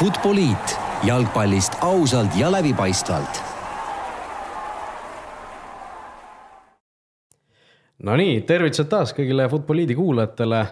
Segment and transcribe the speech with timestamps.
[0.00, 3.40] Futboliit jalgpallist ausalt ja läbipaistvalt.
[8.08, 10.62] Nonii, tervitused taas kõigile Futboliidi kuulajatele.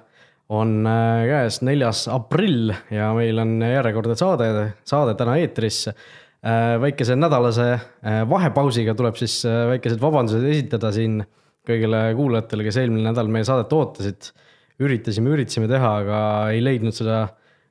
[0.48, 4.46] on äh, käes neljas aprill ja meil on järjekordne saade,
[4.88, 5.82] saade täna eetris.
[5.92, 11.20] Äh, väikese nädalase äh, vahepausiga tuleb siis väikesed vabandused esitada siin
[11.68, 14.32] kõigile kuulajatele, kes eelmine nädal meie saadet ootasid.
[14.80, 16.22] üritasime, üritasime teha, aga
[16.54, 17.26] ei leidnud seda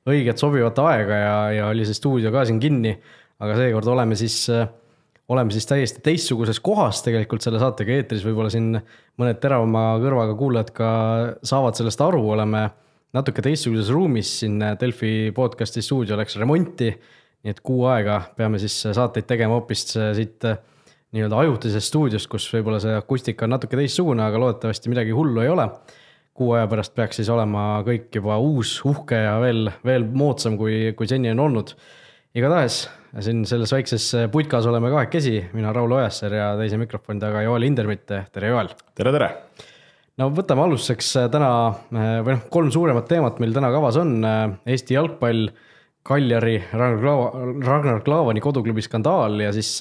[0.08, 2.94] õiget sobivat aega ja, ja oli see stuudio ka siin kinni.
[3.38, 4.48] aga seekord oleme siis,
[5.30, 8.72] oleme siis täiesti teistsuguses kohas tegelikult selle saatega eetris, võib-olla siin
[9.18, 10.88] mõned teravama kõrvaga kuulajad ka
[11.46, 12.64] saavad sellest aru, oleme
[13.14, 16.92] natuke teistsuguses ruumis siin Delfi podcast'i stuudio läks remonti.
[17.38, 20.44] nii et kuu aega peame siis saateid tegema hoopis siit
[21.14, 25.48] nii-öelda ajutisest stuudiost, kus võib-olla see akustika on natuke teistsugune, aga loodetavasti midagi hullu ei
[25.52, 25.68] ole
[26.38, 30.92] kuu aja pärast peaks siis olema kõik juba uus, uhke ja veel, veel moodsam, kui,
[30.98, 31.74] kui seni on olnud.
[32.38, 32.84] igatahes
[33.24, 38.06] siin selles väikses putkas oleme kahekesi, mina Raul Ojasäär ja teise mikrofoni taga Joel Hindermitt,
[38.06, 38.70] tere Joel.
[38.94, 39.30] tere, tere.
[40.20, 41.50] no võtame alustuseks täna
[41.90, 44.20] või noh, kolm suuremat teemat meil täna kavas on
[44.68, 45.48] Eesti jalgpall,
[46.08, 49.74] Kaljari, Ragnar Klaava, Ragnar Klavani koduklubi skandaal ja siis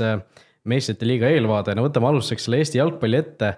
[0.68, 3.54] meistrite liiga eelvaade, no võtame alustuseks selle Eesti jalgpalli ette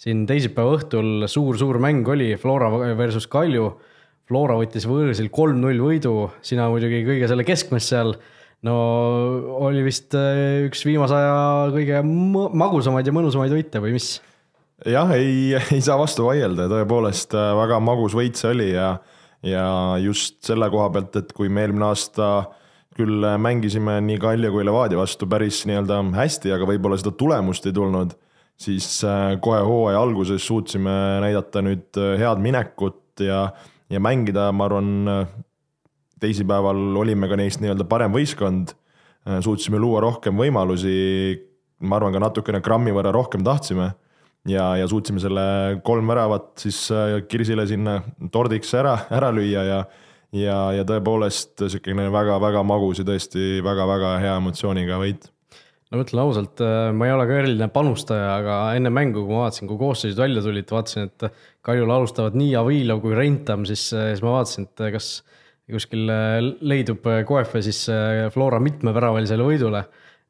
[0.00, 3.70] siin teisipäeva õhtul suur-suur mäng oli Flora versus Kalju.
[4.28, 6.14] Flora võttis võõrsil kolm-null võidu,
[6.44, 8.14] sina muidugi kõige selle keskmes seal.
[8.64, 8.74] no
[9.66, 14.16] oli vist äh, üks viimase aja kõige magusamaid ja mõnusamaid võite või mis?
[14.88, 18.94] jah, ei, ei saa vastu vaielda, tõepoolest äh, väga magus võit see oli ja,
[19.44, 19.66] ja
[20.00, 22.30] just selle koha pealt, et kui me eelmine aasta
[22.96, 27.76] küll mängisime nii Kalju kui Levadia vastu päris nii-öelda hästi, aga võib-olla seda tulemust ei
[27.76, 28.16] tulnud
[28.60, 30.92] siis äh, kohe hooaja alguses suutsime
[31.24, 33.48] näidata nüüd äh, head minekut ja,
[33.90, 35.34] ja mängida, ma arvan, äh,
[36.22, 38.72] teisipäeval olime ka neist nii-öelda parem võistkond,
[39.44, 40.94] suutsime luua rohkem võimalusi,
[41.88, 43.90] ma arvan, ka natukene grammi võrra rohkem tahtsime.
[44.48, 45.44] Ja, ja suutsime selle
[45.84, 46.78] kolm väravat siis
[47.28, 47.98] Kirsile sinna
[48.32, 49.78] tordiks ära, ära lüüa ja
[50.34, 55.30] ja, ja tõepoolest niisugune väga-väga magus ja tõesti väga-väga hea emotsiooniga võit
[55.90, 59.36] no ma ütlen ausalt, äh, ma ei ole ka eriline panustaja, aga enne mängu, kui
[59.36, 63.86] ma vaatasin, kui koosseisud välja tulid, vaatasin, et Kaljul alustavad nii Avilov kui Rentam, siis,
[63.96, 65.10] äh, siis ma vaatasin, et kas
[65.70, 67.86] kuskil äh, leidub koefe siis
[68.34, 69.84] Flora mitmeväravalisele võidule.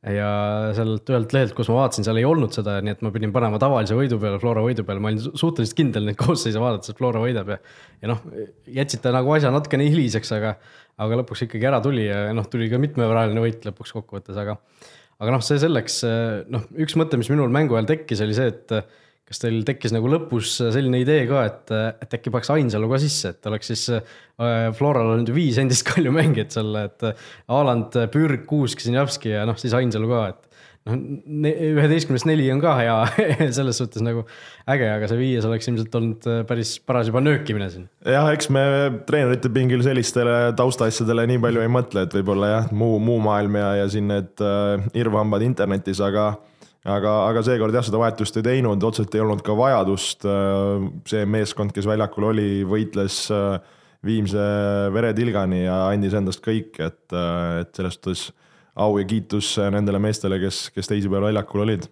[0.04, 0.26] ja
[0.76, 3.56] sealt ühelt lehelt, kus ma vaatasin, seal ei olnud seda, nii et ma pidin panema
[3.56, 7.22] tavalise võidu peale, Flora võidu peale, ma olin suhteliselt kindel neid koosseise vaadates, et Flora
[7.22, 7.56] võidab ja.
[8.02, 8.20] ja noh,
[8.68, 10.58] jätsid ta nagu asja natukene hiliseks, aga,
[11.00, 14.58] aga lõpuks ikkagi ära tuli ja noh, tuli ka mitmeväraline võit lõpuks kokkuvõttes, aga
[15.22, 16.02] aga noh, see selleks,
[16.50, 18.76] noh, üks mõte, mis minul mängu ajal tekkis, oli see, et
[19.24, 21.72] kas teil tekkis nagu lõpus selline idee ka, et,
[22.04, 24.18] et äkki paneks Ainsalu ka sisse, et oleks siis äh,.
[24.74, 27.06] Floral on nüüd viis endist Kalju mängijat seal, et
[27.48, 30.53] Aaland, Pürg, Kuusk, Sinjavski ja noh, siis Ainsalu ka, et
[30.84, 32.96] noh, üheteistkümnest neli on ka hea
[33.56, 34.24] selles suhtes nagu
[34.70, 37.86] äge, aga see viies oleks ilmselt olnud äh, päris paras juba nöökimine siin.
[38.04, 38.64] jah, eks me
[39.08, 43.70] treenerite pingil sellistele taustaasjadele nii palju ei mõtle, et võib-olla jah, muu, muu maailm ja,
[43.82, 46.34] ja siin need äh, irvhambad internetis, aga
[46.84, 50.28] aga, aga seekord jah, seda vahetust ei teinud, otseselt ei olnud ka vajadust.
[50.28, 53.56] Äh, see meeskond, kes väljakul oli, võitles äh,
[54.04, 54.44] viimse
[54.92, 58.26] veretilgani ja andis endast kõik, et, et selles suhtes
[58.74, 61.86] au ja kiitus nendele meestele, kes, kes teisipäeval väljakul olid.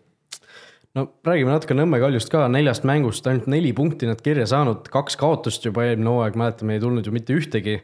[0.92, 5.16] No räägime natuke Nõmme Kaljust ka, neljast mängust ainult neli punkti nad kirja saanud, kaks
[5.20, 7.78] kaotust juba eelmine hooaeg, mäletame, ei tulnud ju mitte ühtegi.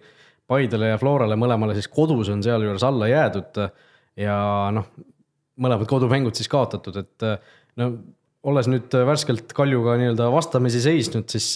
[0.49, 3.59] Paidele ja Florale mõlemale siis kodus on sealjuures alla jäädud.
[4.17, 4.37] Ja
[4.73, 4.87] noh,
[5.61, 7.27] mõlemad kodumängud siis kaotatud, et
[7.81, 7.91] no
[8.49, 11.55] olles nüüd värskelt Kaljuga nii-öelda vastamisi seisnud, siis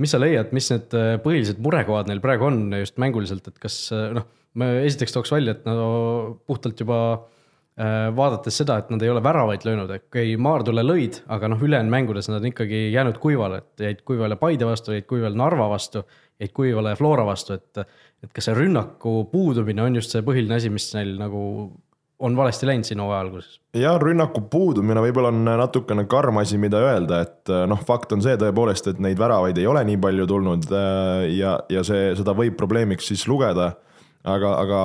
[0.00, 3.82] mis sa leiad, mis need põhilised murekohad neil praegu on just mänguliselt, et kas
[4.14, 4.26] noh
[4.58, 9.22] ma esiteks tooks välja, et no puhtalt juba äh, vaadates seda, et nad ei ole
[9.24, 13.62] väravaid löönud, okei okay,, Maardule lõid, aga noh, ülejäänud mängudes nad on ikkagi jäänud kuivale,
[13.62, 16.02] et jäid kuivale Paide vastu, jäid kuivale Narva vastu,
[16.40, 17.86] jäid kuivale Flora vastu, et.
[18.20, 21.38] et kas see rünnaku puudumine on just see põhiline asi, mis neil nagu
[22.20, 23.54] on valesti läinud siin hooaja alguses?
[23.76, 28.34] jah, rünnaku puudumine võib-olla on natukene karm asi, mida öelda, et noh, fakt on see
[28.40, 32.58] tõepoolest, et neid väravaid ei ole nii palju tulnud äh, ja, ja see, seda võib
[32.60, 33.70] probleemiks siis lugeda
[34.28, 34.80] aga, aga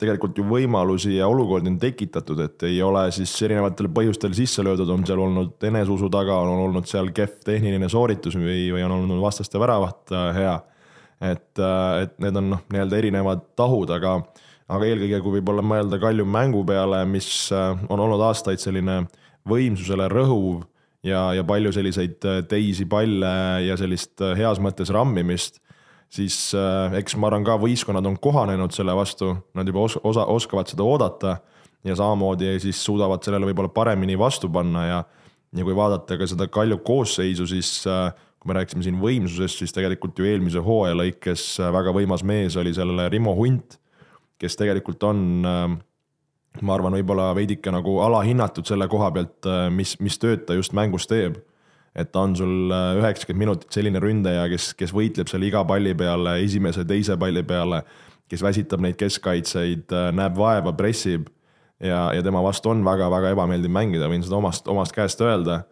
[0.00, 4.90] tegelikult ju võimalusi ja olukordi on tekitatud, et ei ole siis erinevatel põhjustel sisse löödud,
[4.92, 9.22] on seal olnud eneseusu taga, on olnud seal kehv tehniline sooritus või, või on olnud
[9.24, 10.56] vastaste väravat äh, hea.
[11.32, 14.18] et, äh, et need on noh, nii-öelda erinevad tahud, aga,
[14.68, 19.06] aga eelkõige, kui võib-olla mõelda Kalju mängu peale, mis äh, on olnud aastaid selline
[19.48, 20.66] võimsusele rõhuv
[21.06, 23.32] ja, ja palju selliseid teisi palle
[23.64, 25.62] ja sellist heas mõttes rammimist
[26.12, 30.26] siis äh, eks ma arvan ka võistkonnad on kohanenud selle vastu, nad juba os osa,
[30.32, 31.36] oskavad seda oodata
[31.86, 35.04] ja samamoodi siis suudavad sellele võib-olla paremini vastu panna ja
[35.56, 38.10] ja kui vaadata ka seda Kalju koosseisu, siis äh,
[38.42, 42.58] kui me rääkisime siin võimsusest, siis tegelikult ju eelmise hooaja lõikes äh, väga võimas mees
[42.60, 43.78] oli seal Rimo Hunt,
[44.42, 50.44] kes tegelikult on ma arvan, võib-olla veidike nagu alahinnatud selle koha pealt, mis, mis tööd
[50.48, 51.38] ta just mängus teeb
[51.96, 55.94] et ta on sul äh, üheksakümmend minutit selline ründaja, kes, kes võitleb seal iga palli
[55.96, 57.82] peale, esimese, teise palli peale,
[58.30, 61.30] kes väsitab neid keskkaitseid, äh, näeb vaeva, pressib
[61.80, 65.64] ja, ja tema vastu on väga-väga ebameeldiv mängida, võin seda omast, omast käest öelda.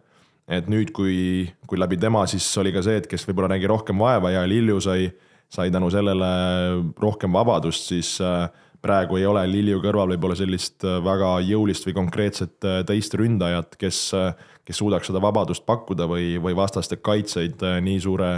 [0.45, 3.97] et nüüd, kui, kui läbi tema, siis oli ka see, et kes võib-olla nägi rohkem
[3.97, 5.07] vaeva ja Lilju sai,
[5.49, 6.27] sai tänu sellele
[7.01, 8.45] rohkem vabadust, siis äh,
[8.85, 14.01] praegu ei ole Lilju kõrval võib-olla sellist väga jõulist või konkreetset teist ründajat, kes
[14.65, 18.29] kes suudaks seda vabadust pakkuda või, või vastaste kaitseid äh, nii suure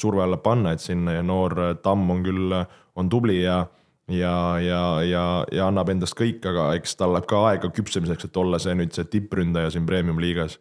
[0.00, 2.54] surve alla panna, et siin noor Tamm on küll,
[2.96, 3.66] on tubli ja
[4.10, 8.38] ja, ja, ja, ja annab endast kõik, aga eks tal läheb ka aega küpsemiseks, et
[8.40, 10.56] olla see nüüd see tippründaja siin premium-liigas.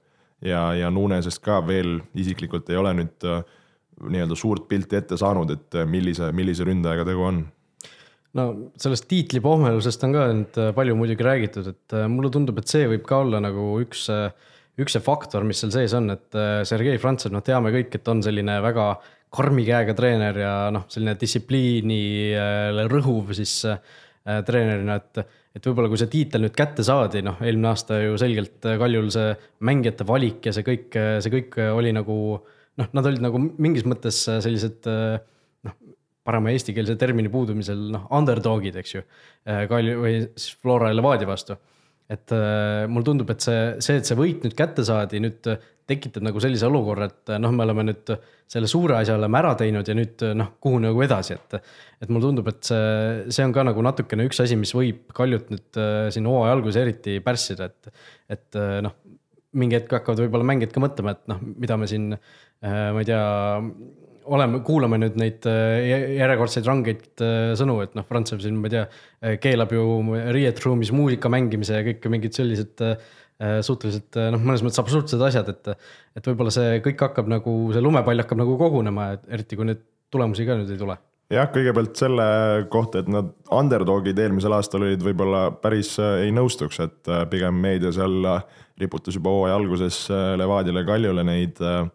[0.45, 3.41] ja, ja Nunesest ka veel isiklikult ei ole nüüd äh,
[3.99, 7.41] nii-öelda suurt pilti ette saanud, et äh, millise, millise ründajaga tegu on
[8.37, 8.45] no
[8.77, 13.23] sellest tiitlipohmelusest on ka nüüd palju muidugi räägitud, et mulle tundub, et see võib ka
[13.23, 14.29] olla nagu üks äh,
[14.79, 18.11] üks see faktor, mis seal sees on, et äh, Sergei Frantsev, noh, teame kõik, et
[18.11, 18.91] on selline väga
[19.35, 23.81] karmi käega treener ja noh, selline distsipliinile rõhuv siis äh,
[24.45, 28.65] treenerina, et, et võib-olla kui see tiitel nüüd kätte saadi, noh, eelmine aasta ju selgelt
[28.81, 29.33] Kaljul see
[29.67, 32.15] mängijate valik ja see kõik, see kõik oli nagu
[32.79, 35.19] noh, nad olid nagu mingis mõttes sellised noh,
[36.25, 39.03] parema eestikeelse termini puudumisel noh, underdog'id, eks ju.
[39.45, 41.57] Kalju või siis Flora ja Levadia vastu
[42.09, 45.45] et äh, mulle tundub, et see, see, et see võit nüüd kätte saadi, nüüd
[45.89, 48.11] tekitab nagu sellise olukorra, et noh, me oleme nüüd
[48.49, 51.71] selle suure asja oleme ära teinud ja nüüd noh, kuhu nagu edasi, et.
[52.01, 55.53] et mulle tundub, et see, see on ka nagu natukene üks asi, mis võib Kaljut
[55.53, 58.03] nüüd äh, siin hooaja alguses eriti pärssida, et,
[58.37, 58.97] et äh, noh.
[59.57, 62.11] mingi hetk hakkavad võib-olla mängijad ka mõtlema, et noh, mida me siin,
[62.61, 63.21] ma ei tea
[64.29, 68.75] oleme, kuulame nüüd neid äh, järjekordseid rangeid äh, sõnu, et noh, Prantsusmaa siin, ma ei
[68.75, 68.83] tea,
[69.23, 69.83] äh, keelab ju
[70.35, 72.85] riietusruumis muusika mängimise ja kõik mingid sellised
[73.63, 75.85] suhteliselt noh, mõnes mõttes absurdsed asjad, et,
[76.19, 80.43] et võib-olla see kõik hakkab nagu, see lumepall hakkab nagu kogunema, eriti kui neid tulemusi
[80.43, 80.97] ka nüüd ei tule.
[81.31, 82.25] Jah, kõigepealt selle
[82.73, 88.27] kohta, et nad underdog'id eelmisel aastal olid, võib-olla päris ei nõustuks, et pigem meedia seal
[88.81, 90.01] riputas juba hooaja alguses
[90.41, 91.85] Levadiale, Kaljule neid äh,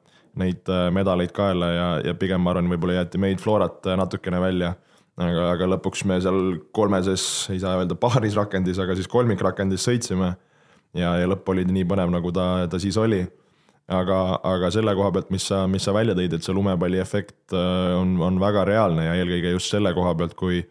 [0.41, 4.41] neid äh, medaleid kaela ja, ja pigem ma arvan, võib-olla jäeti meid Florat äh, natukene
[4.43, 4.75] välja.
[5.15, 10.35] aga, aga lõpuks me seal kolmeses, ei saa öelda paaris rakendis, aga siis kolmikrakendis sõitsime.
[10.95, 13.25] ja, ja lõpp oli nii põnev, nagu ta, ta siis oli.
[13.89, 17.53] aga, aga selle koha pealt, mis sa, mis sa välja tõid, et see lumepalli efekt
[17.53, 20.65] äh, on, on väga reaalne ja eelkõige just selle koha pealt, kui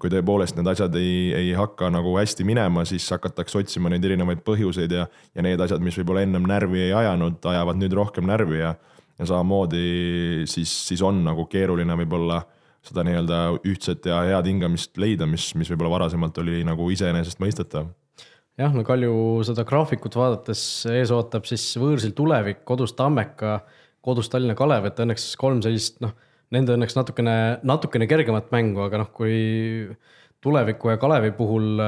[0.00, 4.42] kui tõepoolest need asjad ei, ei hakka nagu hästi minema, siis hakatakse otsima neid erinevaid
[4.46, 5.06] põhjuseid ja,
[5.36, 8.74] ja need asjad, mis võib-olla ennem närvi ei ajanud, ajavad nüüd rohkem närvi ja
[9.18, 12.40] ja samamoodi siis, siis on nagu keeruline võib-olla
[12.84, 17.88] seda nii-öelda ühtset ja head hingamist leida, mis, mis võib-olla varasemalt oli nagu iseenesestmõistetav.
[18.60, 19.14] jah, no Kalju
[19.46, 23.60] seda graafikut vaadates ees ootab siis võõrsil tulevik, kodus Tammeka,
[24.04, 26.12] kodus Tallinna Kalev, et õnneks kolm sellist noh,
[26.54, 29.38] nende õnneks natukene, natukene kergemat mängu, aga noh, kui
[30.44, 31.80] tuleviku ja Kalevi puhul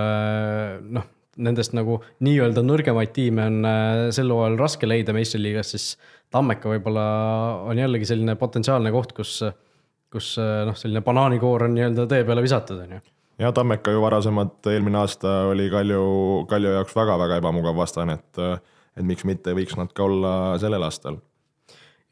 [0.96, 3.68] noh, nendest nagu nii-öelda nõrgemaid tiime on
[4.14, 5.90] sel hooajal raske leida meistriliigas, siis
[6.32, 7.04] Tammeka võib-olla
[7.70, 9.38] on jällegi selline potentsiaalne koht, kus,
[10.12, 13.04] kus noh, selline banaanikoor on nii-öelda tee peale visatud, on ju.
[13.44, 16.02] ja Tammeka ju varasemalt, eelmine aasta oli Kalju,
[16.50, 18.42] Kalju jaoks väga-väga ebamugav vastane, et,
[18.96, 21.20] et miks mitte võiks nad ka olla sellel aastal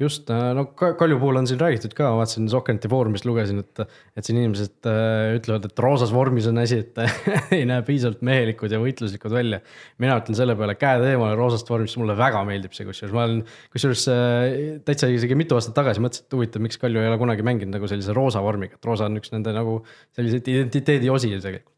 [0.01, 3.83] just, äh, no Kalju puhul on siin räägitud ka, ma vaatasin Sokkerneti foorumist lugesin, et,
[4.19, 6.99] et siin inimesed äh, ütlevad, et roosas vormis on asi, et
[7.57, 9.61] ei näe piisavalt mehelikud ja võitluslikud välja.
[10.03, 13.45] mina ütlen selle peale käed eemale roosast vormist, mulle väga meeldib see, kusjuures ma olen,
[13.75, 14.57] kusjuures äh,
[14.89, 17.91] täitsa isegi mitu aastat tagasi mõtlesin, et huvitav, miks Kalju ei ole kunagi mänginud nagu
[17.91, 19.79] sellise roosa vormiga, et roosa on üks nende nagu
[20.17, 21.71] selliseid identiteedi osi tegelikult.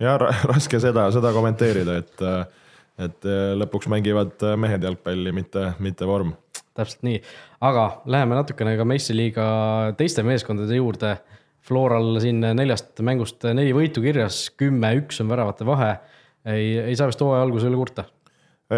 [0.00, 0.18] ja
[0.52, 2.22] raske seda, seda kommenteerida, et,
[3.08, 3.32] et
[3.64, 6.36] lõpuks mängivad mehed jalgpalli, mitte, mitte vorm
[6.78, 7.18] täpselt nii,
[7.66, 9.48] aga läheme natukene ka meistriliiga
[9.98, 11.16] teiste meeskondade juurde.
[11.60, 15.90] Floral siin neljast mängust neli võitu kirjas, kümme-üks on väravate vahe.
[16.48, 18.06] ei, ei saa vist hooaja alguse üle kurta?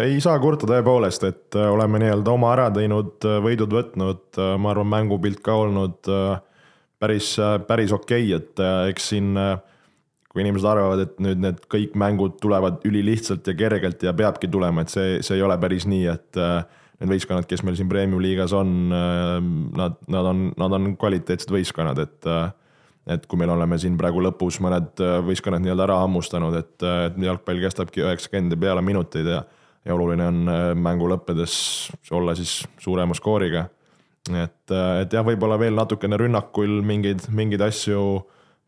[0.01, 4.55] ei saa kurta tõepoolest, et äh, oleme nii-öelda oma ära teinud, äh, võidud võtnud, äh,
[4.57, 6.09] ma arvan, mängupilt ka olnud
[7.03, 7.35] päris,
[7.67, 9.35] päris okei okay,, et eks siin
[10.31, 14.81] kui inimesed arvavad, et nüüd need kõik mängud tulevad ülilihtsalt ja kergelt ja peabki tulema,
[14.81, 16.39] et see, see ei ole päris nii, et
[17.03, 22.03] need võistkonnad, kes meil siin premium liigas on, nad, nad on, nad on kvaliteetsed võistkonnad,
[22.03, 22.29] et
[23.03, 27.59] et kui meil oleme siin praegu lõpus mõned võistkonnad nii-öelda ära hammustanud, et, et jalgpall
[27.59, 29.41] kestabki üheksakümmend ja peale minuteid ja
[29.85, 31.55] ja oluline on mängu lõppedes
[32.15, 33.65] olla siis suurema skooriga.
[34.31, 38.23] Et, et jah, võib-olla veel natukene rünnakul mingeid, mingeid asju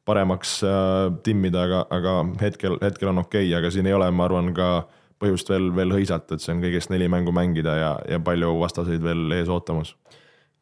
[0.06, 4.27] paremaks äh, timmida, aga, aga hetkel, hetkel on okei okay,, aga siin ei ole, ma
[4.27, 4.68] arvan, ka
[5.22, 9.03] põhjust veel, veel hõisata, et see on kõigest neli mängu mängida ja, ja palju vastaseid
[9.05, 9.95] veel ees ootamas.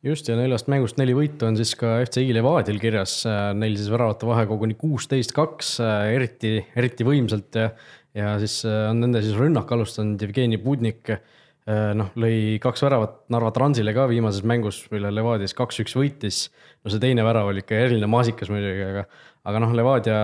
[0.04, 3.22] just ja neljast mängust neli võitu on siis ka FCI Levadial kirjas,
[3.56, 5.78] neil siis väravate vahe koguni kuusteist, kaks,
[6.14, 7.70] eriti, eriti võimsalt ja,
[8.18, 11.16] ja siis on nende siis rünnak alustanud Jevgeni Budnik
[11.68, 16.40] noh, lõi kaks väravat Narva Transile ka viimases mängus, mille Levadia siis kaks-üks võitis.
[16.84, 19.06] no see teine värav oli ikka eriline maasikas muidugi, aga,
[19.48, 20.18] aga noh, Levadia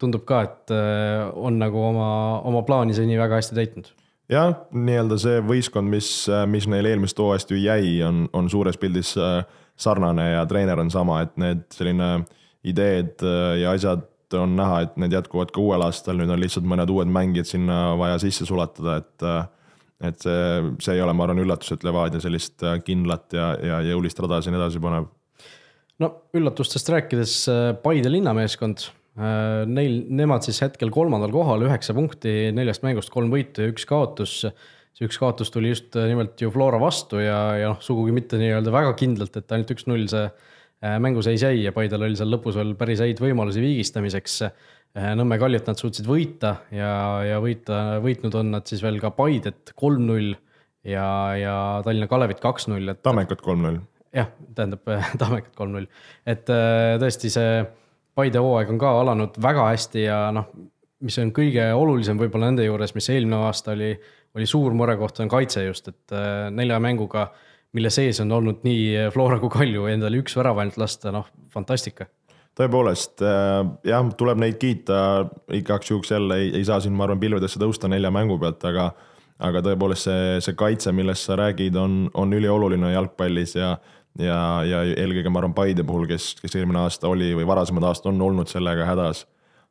[0.00, 2.08] tundub ka, et äh, on nagu oma,
[2.46, 3.90] oma plaani seni väga hästi täitnud.
[4.32, 6.08] jah, nii-öelda see võistkond, mis,
[6.50, 9.44] mis neil eelmist hooajast ju jäi, on, on suures pildis äh,
[9.76, 12.16] sarnane ja treener on sama, et need selline
[12.64, 13.20] ideed
[13.60, 14.06] ja asjad
[14.38, 17.80] on näha, et need jätkuvad ka uuel aastal, nüüd on lihtsalt mõned uued mängijad sinna
[18.00, 19.26] vaja sisse sulatada, et
[20.02, 23.80] et see, see ei ole, ma arvan, üllatus, et Levadia sellist äh, kindlat ja, ja
[23.92, 25.08] jõulist rada siin edasi paneb.
[26.02, 32.50] no üllatustest rääkides, äh, Paide linnameeskond, äh, neil, nemad siis hetkel kolmandal kohal, üheksa punkti,
[32.56, 34.40] neljast mängust kolm võitu ja üks kaotus.
[34.94, 38.74] see üks kaotus tuli just nimelt ju Flora vastu ja, ja noh, sugugi mitte nii-öelda
[38.74, 40.26] väga kindlalt, et ainult üks-null see
[41.00, 44.42] mänguseis jäi ja Paidel oli seal lõpus veel päris häid võimalusi viigistamiseks
[44.94, 46.90] Äh, Nõmme Kaljut nad suutsid võita ja,
[47.26, 50.36] ja võita, võitnud on nad siis veel ka Paidet kolm-null
[50.86, 53.00] ja, ja Tallinna Kalevit kaks-null, et.
[53.02, 53.80] Tammekat kolm-null.
[54.14, 54.86] jah, tähendab
[55.22, 55.88] Tammekat kolm-null,
[56.30, 57.64] et äh, tõesti see
[58.14, 60.50] Paide hooaeg on ka alanud väga hästi ja noh,
[61.04, 63.92] mis on kõige olulisem võib-olla nende juures, mis eelmine aasta oli,
[64.38, 67.28] oli suur murekoht, on kaitse just, et äh, nelja mänguga,
[67.74, 72.06] mille sees on olnud nii Flora kui Kalju endale üks värav ainult lasta, noh, fantastika.
[72.54, 75.00] Tõepoolest äh, jah, tuleb neid kiita,
[75.58, 78.92] igaks juhuks jälle ei, ei saa siin, ma arvan, pilvedesse tõusta nelja mängu pealt, aga
[79.42, 83.74] aga tõepoolest see, see kaitse, millest sa räägid, on, on ülioluline jalgpallis ja
[84.18, 88.12] ja, ja eelkõige ma arvan Paide puhul, kes, kes eelmine aasta oli või varasemad aastad
[88.12, 89.26] on olnud sellega hädas.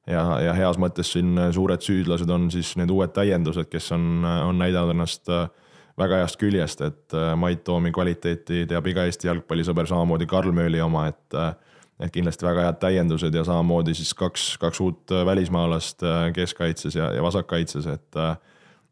[0.08, 4.58] ja, ja heas mõttes siin suured süüdlased on siis need uued täiendused, kes on, on
[4.60, 5.48] näidanud ennast äh,
[5.98, 10.82] väga heast küljest, et äh, Mait Toomi kvaliteeti teab iga Eesti jalgpallisõber, samamoodi Karl Mööli
[10.82, 11.40] oma, et
[12.02, 16.98] et kindlasti väga head täiendused ja samamoodi siis kaks, kaks uut äh, välismaalast äh, keskkaitses
[16.98, 18.36] ja, ja vasakkaitses, et äh,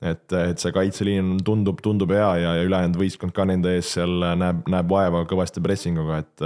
[0.01, 4.25] et, et see kaitseliin tundub, tundub hea ja, ja ülejäänud võistkond ka nende ees seal
[4.39, 6.45] näeb, näeb vaeva kõvasti pressing uga, et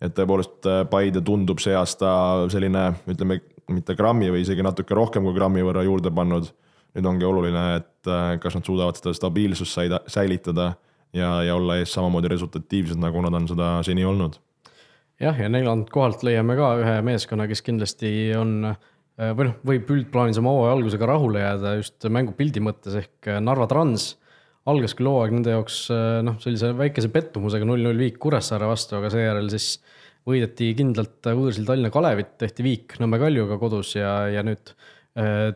[0.00, 2.10] et tõepoolest Paide tundub see aasta
[2.48, 6.48] selline, ütleme, mitte grammi või isegi natuke rohkem kui grammi võrra juurde pannud.
[6.96, 8.08] nüüd ongi oluline, et
[8.42, 9.76] kas nad suudavad seda stabiilsust
[10.10, 10.72] säilitada
[11.12, 14.40] ja, ja olla ees samamoodi resultatiivsed, nagu nad on seda seni olnud
[15.20, 18.80] jah, ja neljandalt kohalt leiame ka ühe meeskonna, kes kindlasti on äh,
[19.36, 23.68] või noh, võib üldplaanis oma hooaja algusega rahule jääda just mängupildi mõttes ehk äh, Narva
[23.70, 24.14] Trans.
[24.70, 29.12] algas küll hooaeg nende jaoks äh, noh, sellise väikese pettumusega null-null viik Kuressaare vastu, aga
[29.12, 29.74] seejärel siis
[30.28, 34.74] võideti kindlalt võõrsil Tallinna Kalevit, tehti viik Nõmme Kaljuga kodus ja, ja nüüd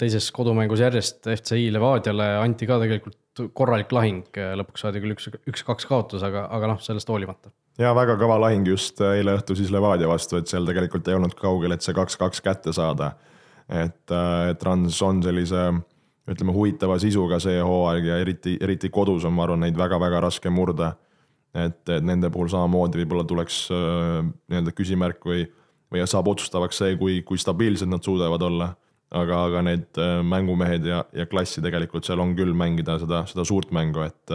[0.00, 5.86] teises kodumängus järjest FCI Levadiale anti ka tegelikult korralik lahing, lõpuks saadi küll üks, üks-kaks
[5.86, 9.72] kaotus, aga, aga noh, sellest hoolimata ja väga kõva lahing just äh, eile õhtul siis
[9.74, 13.14] Levadia vastu, et seal tegelikult ei olnud kaugel, et see kaks-kaks kätte saada.
[13.68, 15.66] Et, äh, et Rans on sellise
[16.30, 20.50] ütleme huvitava sisuga see hooaeg ja eriti, eriti kodus on, ma arvan, neid väga-väga raske
[20.50, 20.94] murda.
[21.54, 25.44] et, et nende puhul samamoodi võib-olla tuleks äh, nii-öelda küsimärk või,
[25.92, 28.74] või saab otsustavaks see, kui, kui stabiilsed nad suudavad olla.
[29.14, 33.70] aga, aga need mängumehed ja, ja klassi tegelikult seal on küll mängida seda, seda suurt
[33.70, 34.32] mängu, et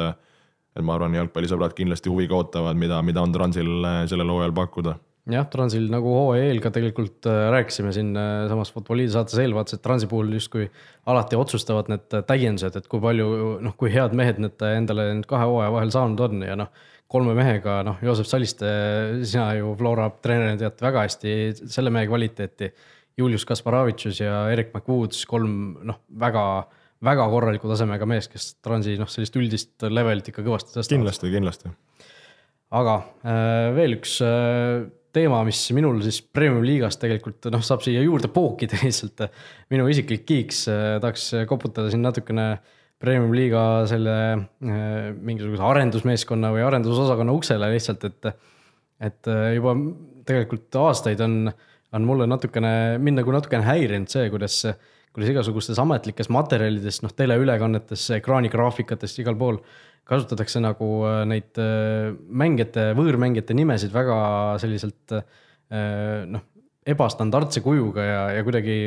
[0.78, 4.96] et ma arvan, jalgpallisõbrad kindlasti huviga ootavad, mida, mida on Transil äh, sellel hooajal pakkuda
[5.34, 9.78] jah, Transil nagu hooaja eel ka tegelikult äh, rääkisime siin äh, samas Futboliidi saates eelvaates,
[9.78, 10.70] et Transi puhul justkui
[11.10, 15.50] alati otsustavad need täiendused, et kui palju noh, kui head mehed need endale nüüd kahe
[15.50, 16.72] hooaja vahel saanud on ja noh.
[17.10, 18.72] kolme mehega, noh, Joosep Saliste,
[19.26, 21.32] sina ju Flora treenerina tead väga hästi
[21.66, 22.70] selle mehe kvaliteeti.
[23.18, 25.56] Julius Kasparavitšus ja Erik McWoods, kolm
[25.90, 26.44] noh, väga
[27.06, 30.94] väga korraliku tasemega mees, kes Transi noh, sellist üldist levelit ikka kõvasti tõstab.
[30.94, 31.74] kindlasti, kindlasti.
[32.80, 38.04] aga äh, veel üks äh, teema, mis minul siis premium liigas tegelikult noh, saab siia
[38.06, 39.26] juurde pookida lihtsalt.
[39.74, 42.52] minu isiklik kiiks äh,, tahaks koputada siin natukene
[43.00, 48.32] premium liiga selle äh, mingisuguse arendusmeeskonna või arendusosakonna uksele lihtsalt, et.
[49.00, 49.78] et äh, juba
[50.30, 51.50] tegelikult aastaid on
[51.94, 54.62] on mulle natukene, mind nagu natukene häirinud see, kuidas,
[55.16, 59.60] kuidas igasugustes ametlikes materjalides, noh, teleülekannetes, ekraanigraafikates, igal pool
[60.10, 64.20] kasutatakse nagu äh, neid äh, mängijate, võõrmängijate nimesid väga
[64.62, 65.20] selliselt
[65.70, 66.42] noh,
[66.90, 68.78] ebastandardse kujuga ja, ja kuidagi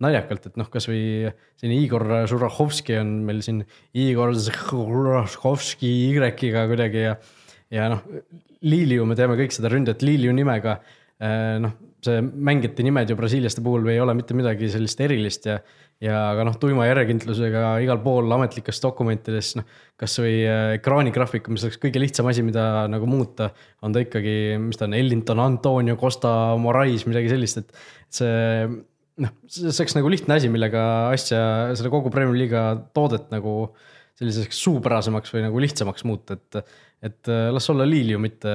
[0.00, 1.28] naljakalt, et noh, kasvõi
[1.60, 3.60] selline Igor Žurahhovski on meil siin
[3.92, 6.30] Igor Žurahhovski Y-ga
[6.70, 7.18] kuidagi ja,
[7.76, 8.00] ja noh,
[8.64, 10.78] Liliu, me teame kõik seda ründajat Liliu nimega.
[11.60, 15.58] noh, see mängijate nimed ju brasiiliaste puhul ei ole mitte midagi sellist erilist ja,
[16.04, 19.68] ja aga noh, tuima järjekindlusega igal pool ametlikes dokumentides, noh,
[20.00, 23.50] kasvõi äh, ekraanigraafik, mis oleks kõige lihtsam asi, mida nagu muuta,
[23.84, 26.30] on ta ikkagi, mis ta on, Ellington, Antonio, Costa,
[26.60, 27.84] Morais, midagi sellist, et
[28.20, 28.68] see
[29.22, 30.84] noh, see oleks nagu lihtne asi, millega
[31.14, 31.40] asja,
[31.78, 33.74] seda kogu Premier League'i toodet nagu
[34.18, 36.64] selliseks suupärasemaks või nagu lihtsamaks muuta, et
[37.04, 38.48] et äh, las olla Liliu, mitte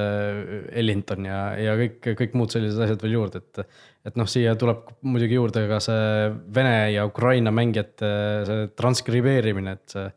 [0.74, 3.80] Ellington ja, ja kõik, kõik muud sellised asjad veel juurde, et.
[4.10, 8.10] et noh, siia tuleb muidugi juurde ka see Vene ja Ukraina mängijate
[8.48, 10.08] see transkribeerimine, et see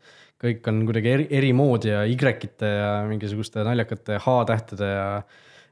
[0.43, 5.05] kõik on kuidagi eri, eri moodi ja Y-ite ja mingisuguste naljakate H-tähtede ja,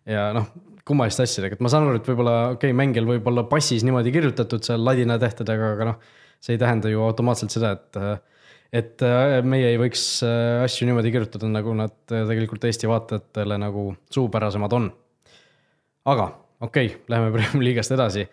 [0.08, 0.52] ja noh,
[0.88, 4.14] kummaliste asjadega, et ma saan aru, et võib-olla okei okay,, mängijal võib olla passis niimoodi
[4.14, 8.00] kirjutatud seal ladina tähtedega, aga noh, see ei tähenda ju automaatselt seda, et
[8.72, 13.58] et äh, meie ei võiks äh, asju niimoodi kirjutada, nagu nad äh, tegelikult Eesti vaatajatele
[13.60, 14.90] nagu suupärasemad on.
[16.08, 16.30] aga
[16.64, 18.28] okei okay,, läheme Premiumi liigast edasi.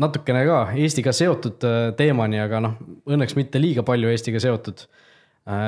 [0.00, 1.64] natukene ka Eestiga seotud
[1.98, 4.86] teemani, aga noh, õnneks mitte liiga palju Eestiga seotud.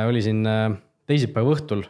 [0.09, 0.41] oli siin
[1.07, 1.85] teisipäeva õhtul,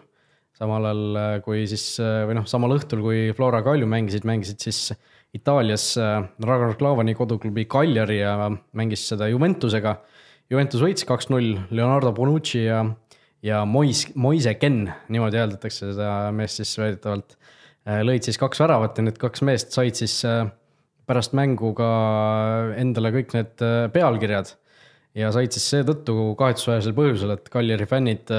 [0.59, 4.91] samal ajal kui siis või noh, samal õhtul, kui Flora Kalju mängisid, mängisid siis
[5.37, 9.95] Itaalias Ragnar Klavani koduklubi Cagliari ja mängis seda Juventusega
[10.47, 12.85] Juventus võitis kaks-null, Leonardo Bonucci ja,
[13.43, 17.35] ja Mois-, Moise Ken, niimoodi hääldatakse seda meest siis väidetavalt.
[17.87, 20.45] Äh, lõid siis kaks väravat ja need kaks meest said siis äh,
[21.07, 21.89] pärast mängu ka
[22.79, 24.55] endale kõik need äh, pealkirjad.
[25.19, 28.31] ja said siis seetõttu kahetsusväärsel põhjusel, et Kaljari fännid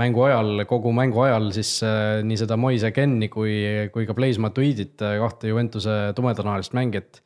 [0.00, 1.78] mängu ajal, kogu mängu ajal siis
[2.24, 3.52] nii seda Moise Kenni kui,
[3.92, 7.20] kui ka Blaise Matuidit, kahte Juventuse tumedanahalist mängijat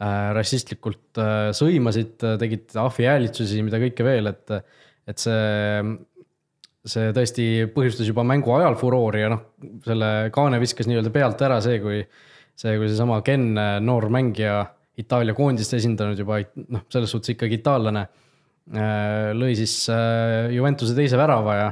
[0.00, 4.54] rassistlikult äh, sõimasid, äh, tegid ahvihäälitsusi, mida kõike veel, et,
[5.10, 5.82] et see,
[6.88, 9.44] see tõesti põhjustas juba mängu ajal furoori ja noh,
[9.84, 13.52] selle kaane viskas nii-öelda pealt ära see, kui see, kui seesama Ken,
[13.84, 14.62] noor mängija,
[15.00, 18.02] Itaalia koondist esindanud juba, noh, selles suhtes ikkagi itaallane,
[19.32, 19.72] lõi siis
[20.52, 21.70] Juventuse teise värava ja,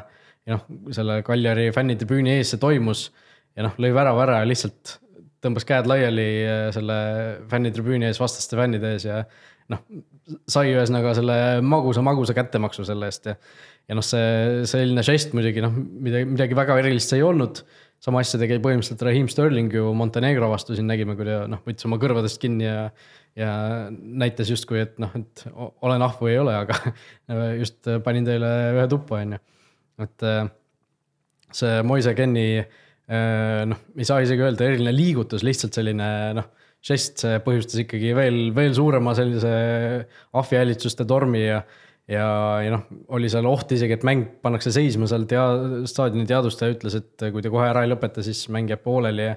[0.48, 0.62] ja noh,
[0.96, 3.09] selle Kaljari fännidebüüni ees see toimus
[3.59, 4.96] ja noh, lõi värava ära ja lihtsalt
[5.44, 6.98] tõmbas käed laiali äh, selle
[7.51, 9.22] fännitribüüni ees, vastaste fännide ees ja
[9.72, 9.83] noh,
[10.51, 13.37] sai ühesõnaga selle magusa, magusa kättemaksu selle eest ja.
[13.90, 17.62] ja noh, see selline žest muidugi noh, midagi, midagi väga erilist see ei olnud.
[18.03, 21.88] sama asja tegi põhimõtteliselt Raheem Sterling ju Montenegro vastu, siin nägime, kui ta noh, võttis
[21.88, 22.88] oma kõrvadest kinni ja.
[23.38, 23.53] ja
[23.90, 26.94] näitas justkui, et noh, et olen ahv või ei ole, aga
[27.62, 29.42] just panin teile ühe tuppa, on ju.
[30.07, 30.44] et äh,
[31.55, 32.48] see Moise Kenni
[33.09, 36.49] noh, ei saa isegi öelda eriline liigutus, lihtsalt selline noh,
[36.85, 39.53] žest, põhjustas ikkagi veel, veel suurema sellise
[40.37, 41.62] ahvihäälitsuste tormi ja
[42.09, 42.27] ja,
[42.64, 42.85] ja noh,
[43.16, 47.44] oli seal oht isegi, et mäng pannakse seisma seal tea-, staadioni teadvustaja ütles, et kui
[47.44, 49.35] te kohe ära ei lõpeta, siis mäng jääb pooleli ja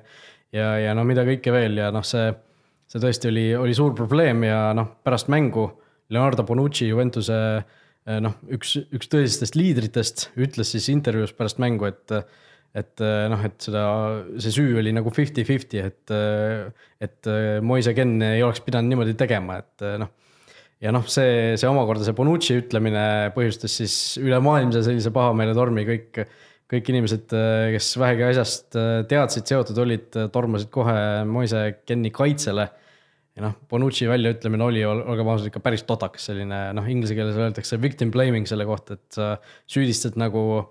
[0.56, 2.32] ja, ja no mida kõike veel ja noh, see,
[2.92, 5.68] see tõesti oli, oli suur probleem ja noh, pärast mängu
[6.12, 7.38] Leonardo Bonucci, Juventuse
[8.24, 12.16] noh, üks, üks tõsistest liidritest ütles siis intervjuus pärast mängu, et
[12.78, 13.84] et eh, noh, et seda,
[14.40, 16.70] see süü oli nagu fifty-fifty, et, eh,
[17.04, 20.14] et eh, Moise Ken ei oleks pidanud niimoodi tegema, et noh.
[20.84, 23.04] ja noh, see, see omakorda see Bonucci ütlemine
[23.36, 26.24] põhjustas siis ülemaailmse sellise pahameeletormi, kõik,
[26.72, 27.34] kõik inimesed,
[27.76, 28.80] kes vähegi asjast
[29.12, 30.96] teadsid, seotud olid, tormasid kohe
[31.28, 32.70] Moise Kenni kaitsele.
[33.36, 37.82] ja noh, Bonucci väljaütlemine oli, olgem ausad, ikka päris totakas, selline noh, inglise keeles öeldakse
[37.84, 39.34] victim blaming selle kohta, et sa
[39.68, 40.64] süüdistad nagu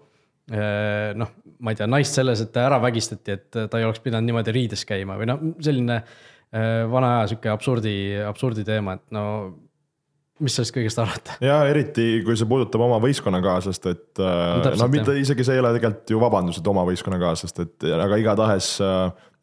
[0.50, 4.26] noh, ma ei tea, naist selles, et ta ära vägistati, et ta ei oleks pidanud
[4.26, 7.94] niimoodi riides käima või noh, selline äh, vana aja sihuke absurdi,
[8.26, 9.24] absurdi teema, et no
[10.40, 11.36] mis sellest kõigest arvata?
[11.44, 15.62] ja eriti, kui see puudutab oma võistkonnakaaslast, et äh, no, no mitte isegi see ei
[15.62, 18.74] ole tegelikult ju vabandus, et oma võistkonnakaaslast, et aga igatahes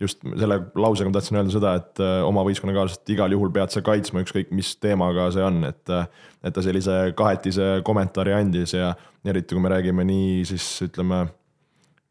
[0.02, 4.22] just selle lausega ma tahtsin öelda seda, et oma võistkonnakaaslast igal juhul pead sa kaitsma,
[4.26, 5.98] ükskõik mis teemaga see on, et
[6.46, 8.94] et ta sellise kahetise kommentaari andis ja
[9.28, 11.26] eriti kui me räägime nii siis ütleme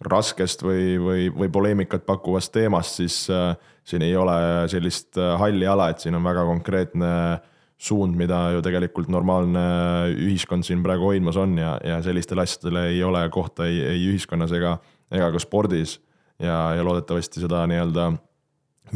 [0.05, 3.55] raskest või, või, või poleemikat pakkuvast teemast, siis äh,
[3.87, 4.37] siin ei ole
[4.69, 7.13] sellist äh, halli ala, et siin on väga konkreetne
[7.77, 9.63] suund, mida ju tegelikult normaalne
[10.17, 14.55] ühiskond siin praegu hoidmas on ja, ja sellistele asjadele ei ole kohta ei, ei ühiskonnas
[14.57, 14.79] ega,
[15.13, 15.99] ega ka spordis.
[16.41, 18.13] ja, ja loodetavasti seda nii-öelda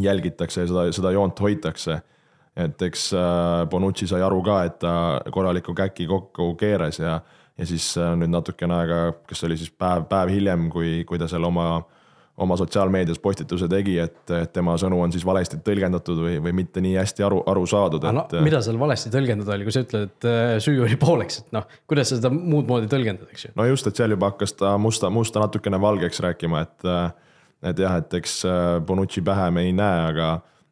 [0.01, 2.01] jälgitakse ja seda, seda joont hoitakse.
[2.57, 7.21] et eks äh, Bonucci sai aru ka, et ta korraliku käki kokku keeras ja,
[7.59, 11.21] ja siis äh, nüüd natukene aega, kas see oli siis päev, päev hiljem, kui, kui
[11.21, 11.85] ta seal oma
[12.41, 16.83] oma sotsiaalmeedias postituse tegi, et, et tema sõnu on siis valesti tõlgendatud või, või mitte
[16.85, 18.27] nii hästi aru, aru saadud, et no,.
[18.45, 21.67] mida seal valesti tõlgendada oli, kui sa ütled, et äh, süü oli pooleks, et noh,
[21.91, 23.57] kuidas sa seda muud moodi tõlgendad, eks ju?
[23.61, 26.89] no just, et seal juba hakkas ta musta, musta natukene valgeks rääkima, et
[27.61, 30.31] et jah, et eks äh, Bonucci pähe me ei näe, aga,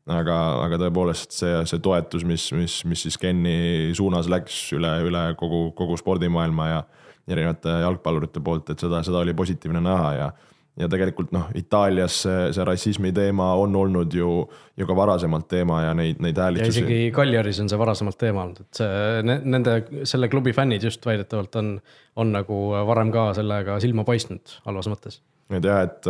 [0.08, 5.24] aga, aga tõepoolest see, see toetus, mis, mis, mis siis Kenni suunas läks üle, üle
[5.40, 6.82] kogu, kogu spordimaailma ja
[7.28, 10.30] erinevate jalgpallurite poolt, et seda, seda oli positiivne näha ja
[10.78, 14.32] ja tegelikult noh, Itaalias see, see rassismi teema on olnud ju,
[14.78, 16.84] ju ka varasemalt teema ja neid, neid häälitsusi.
[16.84, 21.58] isegi Kaljaris on see varasemalt teema olnud, et see, nende, selle klubi fännid just väidetavalt
[21.60, 21.74] on,
[22.22, 26.08] on nagu varem ka sellega silma paistnud halvas mõttes et jah, et,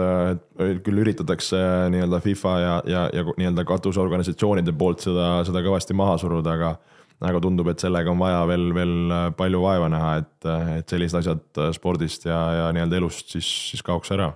[0.67, 1.59] et küll üritatakse
[1.95, 6.77] nii-öelda FIFA ja, ja, ja nii-öelda katusorganisatsioonide poolt seda, seda kõvasti maha suruda, aga
[7.19, 11.63] aga tundub, et sellega on vaja veel, veel palju vaeva näha, et, et sellised asjad
[11.75, 14.29] spordist ja, ja nii-öelda elust siis, siis kaoks ära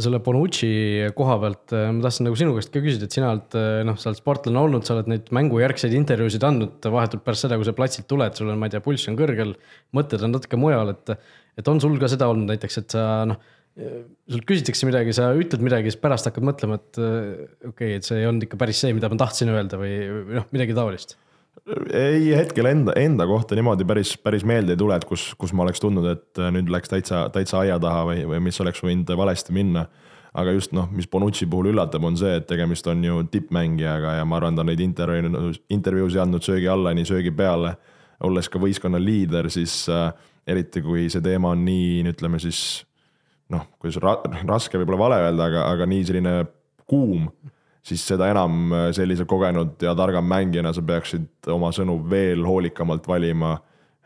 [0.00, 0.68] selle Bonucci
[1.14, 4.18] koha pealt ma tahtsin nagu sinu käest ka küsida, et sina oled noh, sa oled
[4.18, 8.34] sportlane olnud, sa oled neid mängujärgseid intervjuusid andnud vahetult pärast seda, kui sa platsilt tuled,
[8.34, 9.54] sul on, ma ei tea, pulss on kõrgel,
[9.94, 11.14] mõtted on natuke mujal, et.
[11.54, 13.38] et on sul ka seda olnud näiteks, et sa noh
[13.74, 18.06] sult küsitakse midagi, sa ütled midagi, siis pärast hakkad mõtlema, et äh, okei okay,, et
[18.06, 19.96] see ei olnud ikka päris see, mida ma tahtsin öelda või
[20.38, 21.16] noh, midagi taolist.
[21.66, 25.64] Ei, hetkel enda, enda kohta niimoodi päris, päris meelde ei tule, et kus, kus ma
[25.64, 29.14] oleks tundnud, et äh, nüüd läks täitsa, täitsa aia taha või, või mis oleks võinud
[29.16, 29.86] valesti minna.
[30.34, 34.24] aga just noh, mis Bonucci puhul üllatab, on see, et tegemist on ju tippmängijaga ja
[34.26, 37.76] ma arvan, ta on neid intervjuu, intervjuusid andnud söögi alla, nii söögi peale.
[38.24, 40.10] olles ka võistkonna liider, siis äh,
[40.46, 42.84] eriti kui see teema on nii, ütleme siis
[43.52, 44.16] noh, kuidas ra
[44.48, 46.34] raske võib-olla vale öelda, aga, aga nii selline
[46.88, 47.28] kuum,
[47.84, 53.08] siis seda enam äh, sellise kogenud ja targam mängijana sa peaksid oma sõnu veel hoolikamalt
[53.08, 53.56] valima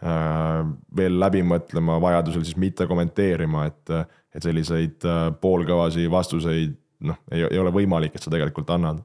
[0.03, 0.65] äh,.
[0.97, 3.95] veel läbi mõtlema, vajadusel siis mitte kommenteerima, et,
[4.35, 6.77] et selliseid äh, poolkõvasi vastuseid
[7.09, 9.03] noh, ei, ei ole võimalik, et sa tegelikult annad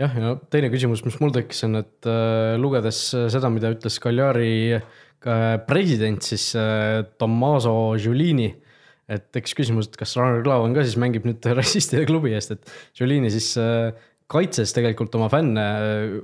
[0.00, 4.74] jah, ja teine küsimus, mis mul tekkis, on, et äh, lugedes seda, mida ütles Cagliari
[4.78, 8.69] äh, president, siis äh, Tommaso Giulini äh,
[9.10, 12.74] et tekkis küsimus, et kas Ragnar Klavan ka siis mängib nüüd rassistide klubi eest, et
[13.00, 13.90] Jolini siis äh,
[14.30, 16.18] kaitses tegelikult oma fänne äh,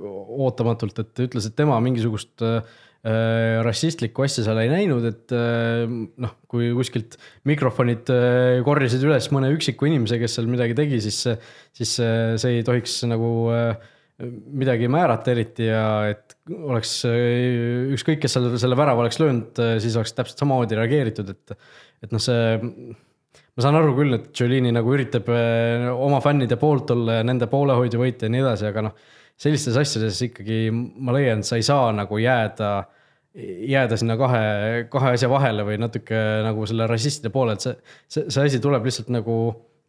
[0.47, 2.61] ootamatult, et ütles, et tema mingisugust äh,
[3.63, 5.31] rassistlikku asja seal ei näinud, et
[6.19, 7.13] noh, kui kuskilt
[7.47, 8.09] mikrofonid
[8.65, 11.21] korjasid üles mõne üksiku inimese, kes seal midagi tegi, siis,
[11.77, 13.29] siis see ei tohiks nagu
[14.17, 20.17] midagi määrata eriti ja et oleks ükskõik, kes seal selle värava oleks löönud, siis oleks
[20.17, 21.55] täpselt samamoodi reageeritud, et
[22.03, 22.57] et noh, see,
[23.57, 27.49] ma saan aru küll, et Jolini nagu üritab eh, oma fännide poolt olla ja nende
[27.51, 28.99] poolehoidja võita ja nii edasi, aga noh,
[29.37, 32.71] sellistes asjades ikkagi ma leian, sa ei saa nagu jääda,
[33.37, 34.43] jääda sinna kahe,
[34.93, 37.75] kahe asja vahele või natuke nagu selle rassistide poole, et see,
[38.09, 39.37] see, see asi tuleb lihtsalt nagu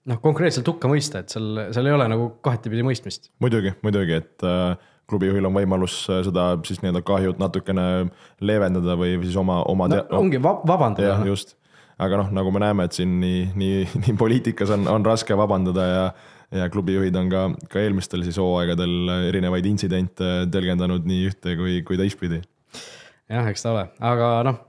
[0.09, 3.33] noh, konkreetselt hukka mõista, et seal, seal ei ole nagu kahetipidi mõistmist.
[3.44, 4.77] muidugi, muidugi, et äh,
[5.09, 7.87] klubijuhil on võimalus äh, seda siis nii-öelda kahjut natukene
[8.44, 10.03] leevendada või siis oma, oma no,.
[10.21, 11.09] ongi vabandada.
[11.12, 11.57] jah, just
[11.98, 15.92] aga noh, nagu me näeme, et siin nii, nii, nii poliitikas on, on raske vabandada
[15.92, 16.08] ja
[16.48, 21.98] ja klubijuhid on ka, ka eelmistel siis hooaegadel erinevaid intsidente tõlgendanud nii ühte kui, kui
[22.00, 22.40] teistpidi.
[23.28, 24.62] jah, eks ta ole, aga noh,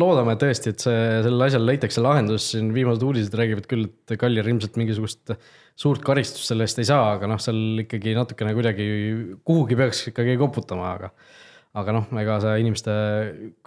[0.00, 4.48] loodame tõesti, et see, sellele asjale leitakse lahendus, siin viimased uudised räägivad küll, et Kaljar
[4.48, 5.34] ilmselt mingisugust
[5.78, 8.88] suurt karistust selle eest ei saa, aga noh, seal ikkagi natukene kuidagi
[9.48, 11.12] kuhugi peaks ikkagi koputama, aga
[11.76, 12.92] aga noh, ega sa inimeste,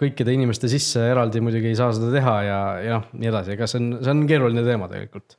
[0.00, 3.68] kõikide inimeste sisse eraldi muidugi ei saa seda teha ja, ja noh, nii edasi, ega
[3.70, 5.36] see on, see on keeruline teema tegelikult.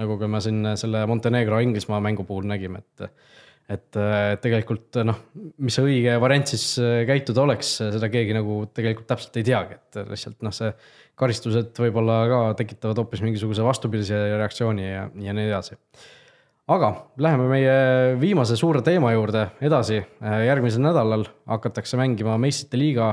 [0.00, 3.28] nagu ka me siin selle Montenegro Inglismaa mängu puhul nägime, et,
[3.76, 4.00] et
[4.42, 5.22] tegelikult noh,
[5.60, 6.66] mis see õige variant siis
[7.08, 10.72] käituda oleks, seda keegi nagu tegelikult täpselt ei teagi, et lihtsalt noh, see
[11.16, 15.80] karistused võib-olla ka tekitavad hoopis mingisuguse vastupidise reaktsiooni ja, ja nii edasi
[16.66, 16.88] aga
[17.22, 17.74] läheme meie
[18.18, 20.00] viimase suure teema juurde edasi.
[20.46, 23.12] järgmisel nädalal hakatakse mängima meistrite liiga,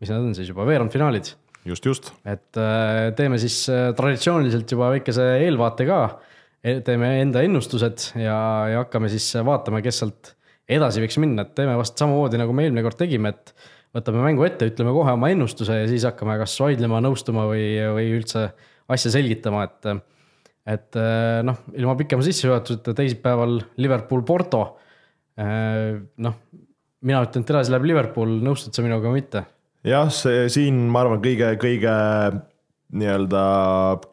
[0.00, 1.32] mis need on siis juba veerandfinaalid.
[1.64, 2.12] just, just.
[2.24, 6.00] et äh, teeme siis äh, traditsiooniliselt juba väikese eelvaate ka.
[6.64, 8.38] E, teeme enda ennustused ja,
[8.70, 10.30] ja hakkame siis vaatama, kes sealt
[10.70, 13.52] edasi võiks minna, et teeme vast samamoodi nagu me eelmine kord tegime, et
[13.92, 17.66] võtame mängu ette, ütleme kohe oma ennustuse ja siis hakkame kas vaidlema, nõustuma või,
[17.98, 18.46] või üldse
[18.88, 19.92] asja selgitama, et
[20.64, 24.62] et eh, noh, ilma pikema sissejuhatuseta teisipäeval Liverpool-Porto.
[25.36, 26.38] Eh, noh,
[27.04, 29.44] mina ütlen, et edasi läheb Liverpool, nõustud sa minuga või mitte?
[29.84, 31.94] jah, see siin, ma arvan, kõige, kõige
[32.94, 33.42] nii-öelda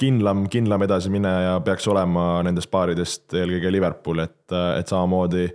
[0.02, 5.46] kindlam, kindlam edasimineja peaks olema nendest paaridest eelkõige Liverpool, et, et samamoodi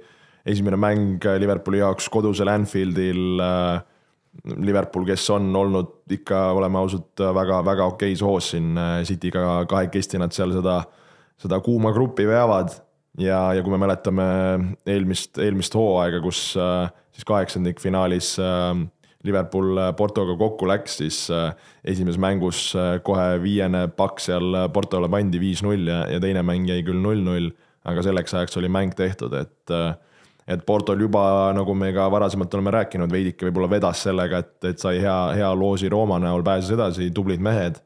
[0.47, 3.83] esimene mäng Liverpooli jaoks kodusel Anfieldil äh,
[4.44, 10.35] Liverpool, kes on olnud ikka, oleme ausad, väga-väga okeis hoos siin äh, City'ga kahekesti nad
[10.37, 10.81] seal seda,
[11.40, 12.75] seda kuuma gruppi veavad.
[13.18, 14.27] ja, ja kui me mäletame
[14.87, 18.75] eelmist, eelmist hooaega, kus äh, siis kaheksandikfinaalis äh,
[19.27, 21.16] Liverpool Portoga kokku läks, siis
[21.83, 22.61] esimeses mängus
[23.03, 27.49] kohe viiene pakk seal Portole pandi viis-null ja, ja teine mäng jäi küll null-null,
[27.90, 29.75] aga selleks ajaks oli mäng tehtud, et
[30.47, 31.25] et Portol juba,
[31.57, 35.51] nagu me ka varasemalt oleme rääkinud, veidike võib-olla vedas sellega, et, et sai hea, hea
[35.59, 37.83] loosi Rooma näol, pääses edasi, tublid mehed.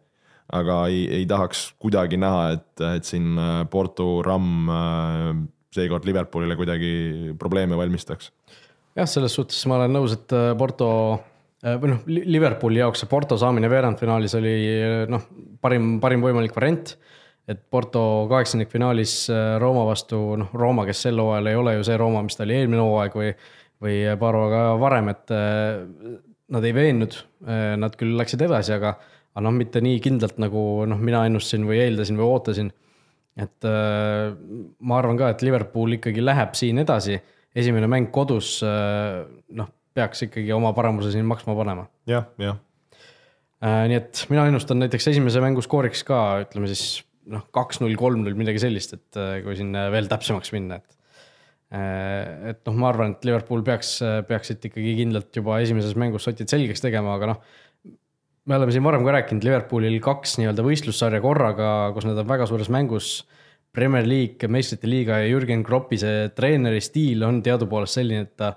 [0.50, 5.28] aga ei, ei tahaks kuidagi näha, et, et siin äh, Porto ramm äh,
[5.70, 8.32] seekord Liverpoolile kuidagi probleeme valmistaks.
[8.98, 10.90] jah, selles suhtes ma olen nõus, et äh, Porto
[11.60, 14.52] või noh, Liverpooli jaoks see Porto saamine veerandfinaalis oli
[15.12, 15.26] noh,
[15.60, 16.94] parim, parim võimalik variant
[17.48, 21.96] et Porto kaheksandikfinaalis äh, Rooma vastu, noh, Rooma, kes sel hooajal ei ole ju see
[22.00, 23.30] Rooma, mis ta oli eelmine hooaeg või,
[23.82, 26.12] või paar hooaega varem, et äh,
[26.54, 28.94] nad ei veennud, äh, nad küll läksid edasi, aga,
[29.34, 32.72] aga noh, mitte nii kindlalt, nagu noh, mina ennustasin või eeldasin või ootasin.
[33.40, 37.14] et ma arvan ka, et Liverpool ikkagi läheb siin edasi,
[37.56, 42.26] esimene mäng kodus, noh, peaks ikkagi oma paremuse siin maksma panema ja,.
[42.40, 42.58] jah,
[43.62, 48.36] jah nii et mina ennustan näiteks esimese mängu skooriks ka, ütleme siis noh, kaks-null, kolm-null,
[48.38, 50.96] midagi sellist, et äh, kui siin äh, veel täpsemaks minna, et.
[51.70, 56.50] Äh, et noh, ma arvan, et Liverpool peaks, peaksid ikkagi kindlalt juba esimeses mängus sotid
[56.50, 57.42] selgeks tegema, aga noh.
[58.50, 62.48] me oleme siin varem ka rääkinud, Liverpoolil kaks nii-öelda võistlussarja korraga, kus nad on väga
[62.50, 63.20] suures mängus.
[63.70, 68.48] Premier League, meistrite liiga ja Jürgen Kroppi see treeneri stiil on teadupoolest selline, et ta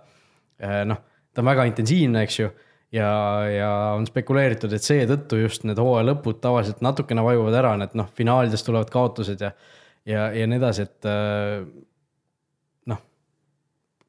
[0.90, 2.48] noh, ta on väga intensiivne, eks ju
[2.94, 3.12] ja,
[3.50, 8.10] ja on spekuleeritud, et seetõttu just need hooaja lõpud tavaliselt natukene vajuvad ära, need noh,
[8.18, 9.54] finaalides tulevad kaotused ja,
[10.10, 11.64] ja, ja nii edasi, et äh,
[12.92, 13.00] noh.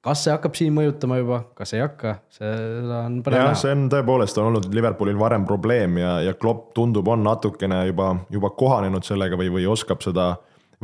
[0.04, 3.54] kas see hakkab siin mõjutama juba, kas ei hakka, seda on põnev näha.
[3.62, 8.12] see on tõepoolest on olnud Liverpoolil varem probleem ja, ja Klopp tundub, on natukene juba,
[8.32, 10.34] juba kohanenud sellega või, või oskab seda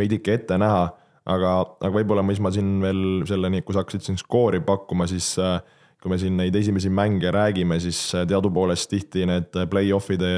[0.00, 0.88] veidike ette näha.
[1.30, 1.50] aga,
[1.84, 5.60] aga võib-olla, mis ma siin veel selleni, kui sa hakkasid siin skoori pakkuma, siis äh,
[6.00, 10.30] kui me siin neid esimesi mänge räägime, siis äh, teadupoolest tihti need äh, play-off'ide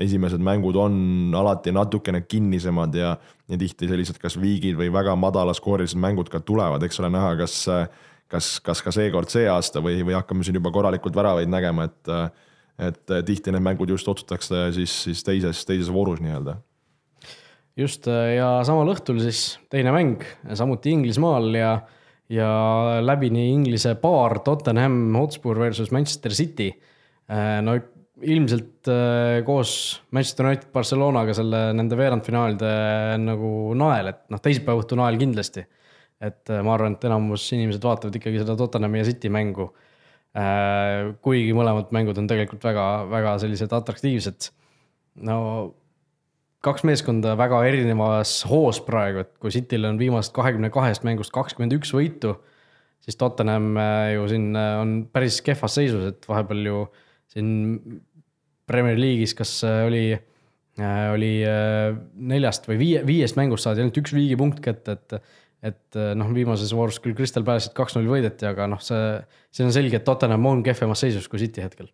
[0.00, 0.96] esimesed mängud on
[1.38, 3.12] alati natukene kinnisemad ja,
[3.48, 7.60] ja tihti sellised kas viigid või väga madalaskoorilised mängud ka tulevad, eks ole, näha, kas,
[7.70, 7.84] äh,
[8.32, 12.14] kas, kas ka seekord see aasta või, või hakkame siin juba korralikult väravaid nägema, et
[12.74, 16.56] et tihti need mängud just otsustatakse siis, siis teises, teises voorus nii-öelda.
[17.78, 20.24] Just ja samal õhtul siis teine mäng,
[20.58, 21.68] samuti Inglismaal ja
[22.34, 26.70] ja läbini Inglise paar Tottenham Hotspur versus Manchester City.
[27.30, 27.76] Äh, no
[28.24, 32.74] ilmselt äh, koos Manchester United Barcelonaga selle nende veerandfinaalide
[33.22, 35.64] nagu nael, et noh, teisipäeva õhtu nael kindlasti.
[36.24, 39.72] et äh, ma arvan, et enamus inimesed vaatavad ikkagi seda Tottenhami ja City mängu.
[41.22, 44.48] kuigi mõlemad mängud on tegelikult väga, väga sellised atraktiivsed.
[45.22, 45.36] no
[46.64, 51.76] kaks meeskonda väga erinevas hoos praegu, et kui Cityl on viimasest kahekümne kahest mängust kakskümmend
[51.76, 52.34] üks võitu,
[53.04, 56.82] siis Tottenham äh, ju siin äh, on päris kehvas seisus, et vahepeal ju
[57.34, 57.50] siin
[58.68, 60.04] Premier League'is, kas äh, oli,
[61.12, 61.32] oli
[62.32, 65.18] neljast või viie, viiest mängust saadi ainult üks viigipunkt kätte, et
[65.64, 68.98] et noh, viimases voorus küll Crystal Palace'it kaks-null võideti, aga noh, see,
[69.48, 71.88] see on selge, et Tottenham on kehvemas seisus kui City hetkel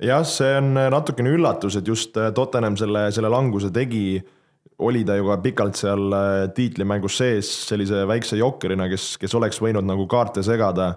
[0.00, 4.20] jah, see on natukene üllatus, et just äh, Tottenham selle, selle languse tegi.
[4.80, 9.60] oli ta ju ka pikalt seal äh, tiitlimängus sees sellise väikse jokkerina, kes, kes oleks
[9.60, 10.94] võinud nagu kaarte segada.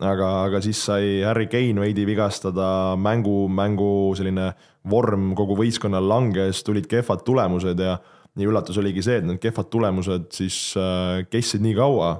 [0.00, 4.52] aga, aga siis sai Harry Kane veidi vigastada, mängu, mängu selline
[4.84, 7.98] vorm kogu võistkonnal langes, tulid kehvad tulemused ja
[8.36, 12.10] nii üllatus oligi see, et need kehvad tulemused siis äh, kestsid nii kaua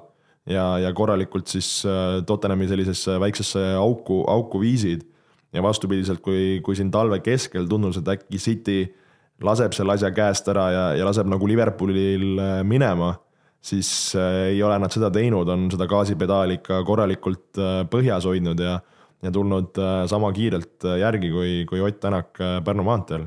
[0.48, 1.84] ja, ja korralikult siis
[2.26, 5.04] Tottenhami sellisesse väiksesse auku, auku viisid
[5.54, 8.80] ja vastupidiselt, kui, kui siin talve keskel tundus, et äkki City
[9.44, 13.12] laseb selle asja käest ära ja, ja laseb nagu Liverpoolil äh, minema,
[13.60, 18.60] siis äh, ei ole nad seda teinud, on seda gaasipedaali ikka korralikult äh, põhjas hoidnud
[18.62, 18.78] ja,
[19.24, 19.78] ja tulnud
[20.10, 23.26] sama kiirelt järgi kui, kui Ott Tänak Pärnu maanteel.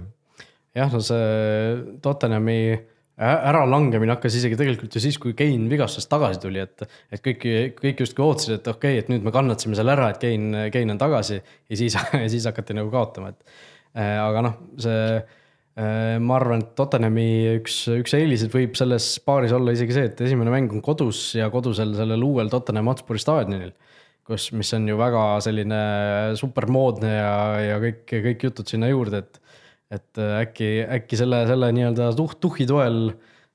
[0.77, 2.59] jah, no see Tottenhami
[3.19, 7.43] äralangemine hakkas isegi tegelikult ju siis, kui Kein vigastusest tagasi tuli, et, et kõik,
[7.79, 10.93] kõik justkui ootasid, et okei okay,, et nüüd me kannatasime selle ära, et Kein, Kein
[10.95, 11.97] on tagasi ja siis,
[12.33, 13.59] siis hakati nagu kaotama, et.
[13.97, 17.27] Äh, aga noh, see, äh, ma arvan, et Tottenhami
[17.57, 21.49] üks, üks eeliseid võib selles paaris olla isegi see, et esimene mäng on kodus ja
[21.51, 23.73] kodusel sellel uuel Tottenham Hotspuri staadionil.
[24.29, 25.77] kus, mis on ju väga selline
[26.37, 29.39] supermoodne ja, ja kõik, kõik jutud sinna juurde, et
[29.89, 33.09] et äh, äkki, äkki selle, selle nii-öelda tuh-, tuhhi toel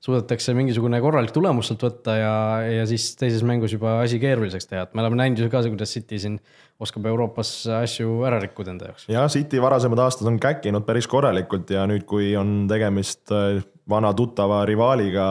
[0.05, 2.33] suudetakse mingisugune korralik tulemus sealt võtta ja,
[2.67, 5.95] ja siis teises mängus juba asi keeruliseks teha, et me oleme näinud ju ka, kuidas
[5.95, 6.37] City siin
[6.83, 9.07] oskab Euroopas asju ära rikkuda enda jaoks.
[9.09, 14.11] ja City varasemad aastad on käkkinud päris korralikult ja nüüd, kui on tegemist äh, vana
[14.17, 15.27] tuttava rivaaliga,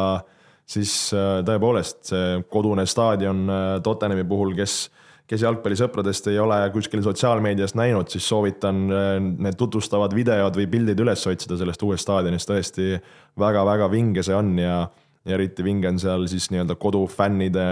[0.67, 3.45] siis äh, tõepoolest see kodune staadion
[3.85, 4.89] Tottenhami puhul, kes
[5.31, 11.01] kes jalgpallisõpradest ei ole kuskil sotsiaalmeedias näinud, siis soovitan äh, need tutvustavad videod või pildid
[11.01, 12.99] üles otsida sellest uuest staadionist, tõesti
[13.41, 14.85] väga-väga vinge see on ja
[15.25, 17.63] ja eriti vinge on seal siis nii-öelda kodufännide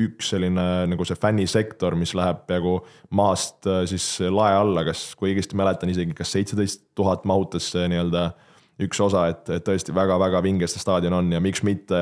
[0.00, 2.78] üks selline nagu see fännisektor, mis läheb peaaegu
[3.18, 7.84] maast äh, siis lae alla, kas, kui õigesti mäletan, isegi kas seitseteist tuhat mahutas see
[7.92, 8.30] nii-öelda
[8.88, 12.00] üks osa, et, et tõesti väga-väga vinge see staadion on ja miks mitte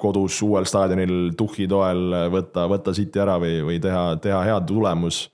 [0.00, 5.26] kodus uuel staadionil tuhhi toel võtta, võtta City ära või, või teha, teha head tulemus.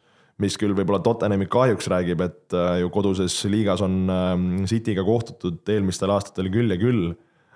[0.43, 5.69] mis küll võib-olla Tottenhami kahjuks räägib, et äh, ju koduses liigas on ähm, City'ga kohtutud
[5.69, 7.13] eelmistel aastatel küll ja küll.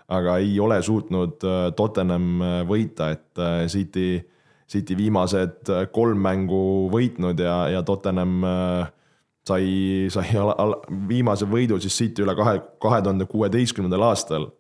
[0.08, 4.22] aga ei ole suutnud äh, Tottenham äh, võita, et City,
[4.68, 8.42] City viimased kolm mängu võitnud ja, ja Tottenham
[9.46, 14.50] sai, sai ala, ala, viimase võidu siis City üle kahe, kahe tuhande kuueteistkümnendal aastal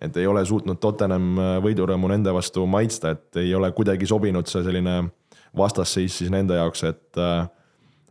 [0.00, 4.48] et ei ole suutnud Tottenham äh, võidurõõmu nende vastu maitsta, et ei ole kuidagi sobinud
[4.50, 5.02] see selline
[5.56, 7.42] vastasseis siis nende jaoks, et äh,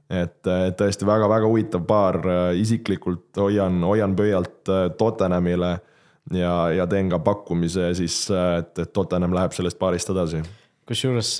[0.09, 2.15] et tõesti väga-väga huvitav paar,
[2.57, 5.75] isiklikult hoian, hoian pöialt äh, Tottenhamile
[6.33, 10.41] ja, ja teen ka pakkumise siis, et, et Tottenham läheb sellest paarist edasi.
[10.89, 11.35] kusjuures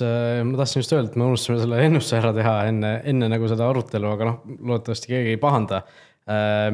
[0.46, 3.66] ma tahtsin just öelda, et me unustasime selle ennustuse ära teha enne, enne nagu seda
[3.72, 4.38] arutelu, aga noh,
[4.70, 6.09] loodetavasti keegi ei pahanda Äh,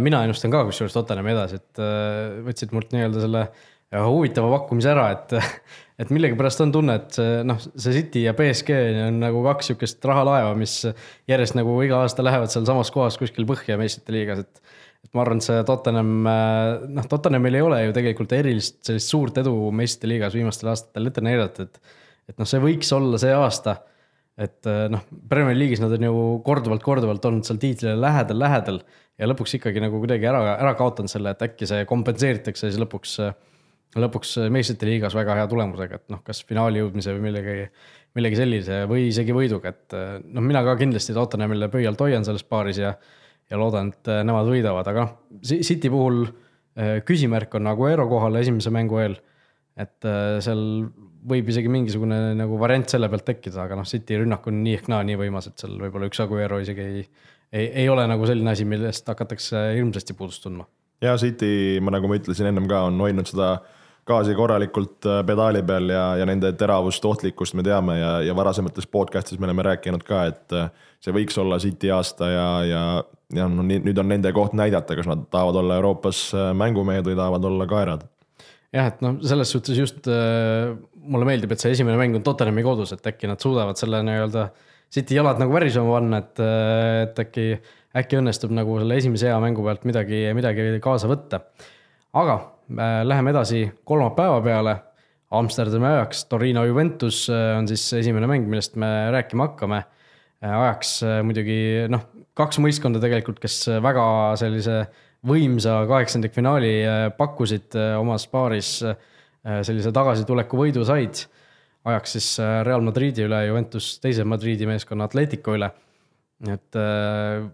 [0.02, 4.90] mina ennustan ka kusjuures Tottenhami edasi, et äh, võtsid mult nii-öelda selle äh, huvitava pakkumise
[4.92, 5.34] ära, et,
[6.02, 10.04] et millegipärast on tunne, et see noh, see City ja BSG on nagu kaks sihukest
[10.08, 10.78] rahalaeva, mis
[11.30, 14.62] järjest nagu iga aasta lähevad sealsamas kohas kuskil põhja meistrite liigas, et.
[15.06, 19.38] et ma arvan, et see Tottenham, noh, Tottenhamil ei ole ju tegelikult erilist sellist suurt
[19.40, 21.98] edu meistrite liigas viimastel aastatel ette näidata, et.
[22.32, 23.78] et noh, see võiks olla see aasta
[24.36, 28.80] et noh, Premier League'is nad on ju korduvalt-korduvalt olnud seal tiitlile lähedal, lähedal
[29.16, 33.16] ja lõpuks ikkagi nagu kuidagi ära, ära kaotanud selle, et äkki see kompenseeritakse siis lõpuks,
[33.96, 37.68] lõpuks meistrite liigas väga hea tulemusega, et noh, kas finaali jõudmise või millegi,
[38.18, 39.96] millegi sellise või isegi võiduga, et
[40.26, 42.92] noh, mina ka kindlasti Tottenhamile pöialt hoian selles paaris ja,
[43.48, 48.72] ja loodan, et nemad võidavad, aga noh, City puhul eh, küsimärk on Aguero kohal esimese
[48.74, 49.16] mängu eel.
[49.76, 50.60] et eh, seal
[51.26, 54.90] võib isegi mingisugune nagu variant selle pealt tekkida, aga noh, City rünnak on nii ehk
[54.92, 57.06] naa nii võimas, et seal võib-olla üks Aguero isegi ei
[57.52, 60.66] ei, ei ole nagu selline asi, millest hakatakse hirmsasti puudust tundma.
[61.00, 63.56] ja City, ma nagu ma ütlesin ennem ka, on hoidnud seda
[64.06, 68.86] gaasi korralikult äh, pedaali peal ja, ja nende teravust, ohtlikkust me teame ja, ja varasemates
[68.86, 70.68] podcast'is me oleme rääkinud ka, et äh,
[71.02, 72.82] see võiks olla City aasta ja, ja,
[73.34, 77.18] ja no nüüd on nende koht näidata, kas nad tahavad olla Euroopas äh, mängumehed või
[77.18, 78.06] tahavad olla kaerad.
[78.72, 80.08] jah, et noh, selles suhtes just
[81.06, 84.42] mulle meeldib, et see esimene mäng on Tottenhami kodus, et äkki nad suudavad selle nii-öelda
[84.46, 86.42] äh, City jalad nagu värisema panna, et,
[87.02, 87.46] et äkki,
[87.98, 91.42] äkki õnnestub nagu selle esimese hea mängu pealt midagi, midagi kaasa võtta.
[92.16, 94.76] aga äh, läheme edasi kolmapäeva peale.
[95.36, 100.52] Amsterdami ajaks Torino Juventus äh, on siis esimene mäng, millest me rääkima hakkame äh,.
[100.52, 101.58] ajaks äh, muidugi
[101.90, 102.06] noh,
[102.38, 104.06] kaks võistkonda tegelikult, kes väga
[104.38, 104.84] sellise
[105.26, 108.78] võimsa kaheksandikfinaali äh, pakkusid äh, omas paaris
[109.46, 111.20] sellise tagasituleku võidu said
[111.86, 115.70] ajaks siis äh, Real Madridi üle, Juventus teise Madridi meeskonna Atletico üle.
[116.46, 117.44] et äh,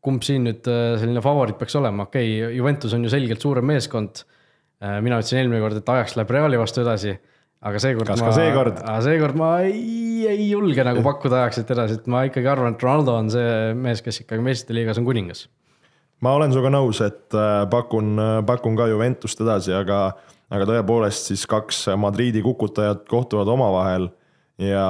[0.00, 3.66] kumb siin nüüd äh, selline favoriit peaks olema, okei okay,, Juventus on ju selgelt suurem
[3.72, 4.24] meeskond.
[4.80, 7.10] mina ütlesin eelmine kord, et ajaks läheb Reali vastu edasi,
[7.68, 8.08] aga seekord.
[8.08, 8.78] kas ma, seekord?
[9.04, 13.18] seekord ma ei, ei julge nagu pakkuda ajaksit edasi, et ma ikkagi arvan, et Ronaldo
[13.20, 15.44] on see mees, kes ikkagi meistrite liigas on kuningas.
[16.20, 17.36] Ma olen sinuga nõus, et
[17.70, 18.14] pakun,
[18.46, 20.02] pakun ka Juventust edasi, aga
[20.50, 24.08] aga tõepoolest siis kaks Madriidi kukutajat kohtuvad omavahel
[24.60, 24.86] ja,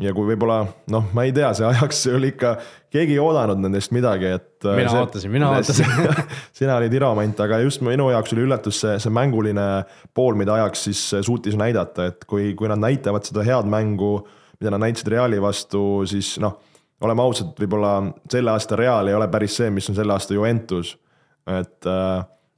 [0.00, 2.54] ja kui võib-olla noh, ma ei tea, see ajaks oli ikka,
[2.94, 4.50] keegi ei oodanud nendest midagi, et.
[4.64, 6.22] mina see, ootasin, mina ootasin
[6.58, 9.68] sina olid iromant, aga just minu jaoks oli üllatus see, see mänguline
[10.16, 14.16] pool, mida ajaks siis suutis näidata, et kui, kui nad näitavad seda head mängu,
[14.60, 16.56] mida nad näitasid Reali vastu, siis noh,
[17.00, 17.96] oleme ausad, võib-olla
[18.30, 20.98] selle aasta Real ei ole päris see, mis on selle aasta Juventus.
[21.46, 21.90] et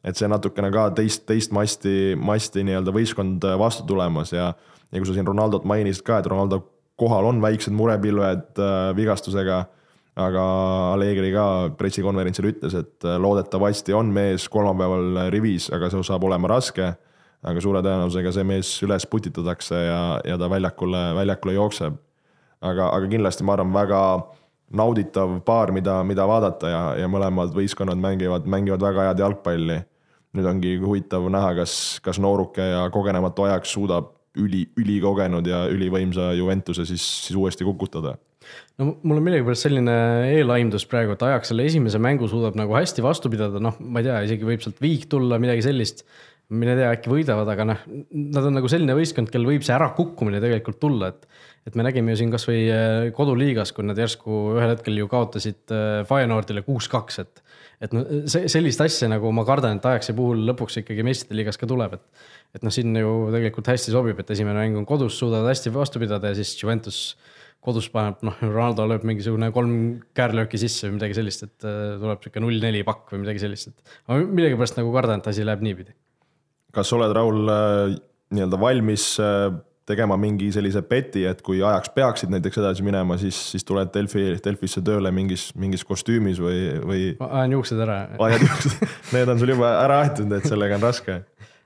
[0.06, 4.52] et see natukene ka teist, teist masti, masti nii-öelda võistkond vastu tulemas ja,
[4.92, 6.60] ja kui sa siin Ronaldot mainisid ka, et Ronaldo
[7.00, 9.64] kohal on väiksed murepilved äh, vigastusega,
[10.16, 10.44] aga
[10.94, 11.46] Allegri ka
[11.76, 16.94] pressikonverentsil ütles, et äh, loodetavasti on mees kolmapäeval rivis, aga see saab olema raske.
[17.46, 21.98] aga suure tõenäosusega see mees üles putitatakse ja, ja ta väljakule, väljakule jookseb.
[22.60, 24.00] Aga, aga kindlasti ma arvan, väga
[24.76, 29.80] nauditav paar, mida, mida vaadata ja, ja mõlemad võistkonnad mängivad, mängivad väga head jalgpalli.
[30.36, 31.72] nüüd ongi huvitav näha, kas,
[32.04, 38.16] kas nooruke ja kogenematu Ajax suudab üli, ülikogenud ja ülivõimsa Juventuse siis, siis uuesti kukutada
[38.78, 39.96] no mul on millegipärast selline
[40.34, 44.08] eelaimdus praegu, et Ajax selle esimese mängu suudab nagu hästi vastu pidada, noh, ma ei
[44.08, 46.04] tea, isegi võib sealt viik tulla, midagi sellist.
[46.46, 47.80] mine tea, äkki võidavad, aga noh,
[48.14, 51.26] nad on nagu selline võistkond, kel võib see ärakukkumine tegelikult tulla, et
[51.66, 55.74] et me nägime ju siin kasvõi äh, koduliigas, kui nad järsku ühel hetkel ju kaotasid
[55.74, 57.42] äh, Feyenoordile kuus-kaks, et.
[57.82, 61.58] et no see, sellist asja nagu ma kardan, et Ajaxi puhul lõpuks ikkagi meistrite liigas
[61.60, 62.28] ka tuleb, et.
[62.58, 66.02] et noh, siin ju tegelikult hästi sobib, et esimene mäng on kodus, suudavad hästi vastu
[66.02, 67.00] pidada ja siis Juventus
[67.66, 69.76] kodus paneb, noh, Ronaldo lööb mingisugune kolm
[70.14, 73.96] käärlööki sisse või midagi sellist, et äh, tuleb sihuke null-neli pakk või midagi sellist, et.
[74.06, 75.96] ma millegipärast nagu kardan, et asi läheb niipidi.
[76.76, 77.48] kas oled, Raul,
[78.36, 79.16] nii-öelda valmis
[79.86, 84.24] tegema mingi sellise beti, et kui ajaks peaksid näiteks edasi minema, siis, siis tuled Delfi,
[84.44, 87.02] Delfisse tööle mingis, mingis kostüümis või, või.
[87.22, 88.00] ajan juuksed ära.
[88.28, 91.20] ajad juuksed, need on sul juba ära aetud, et sellega on raske.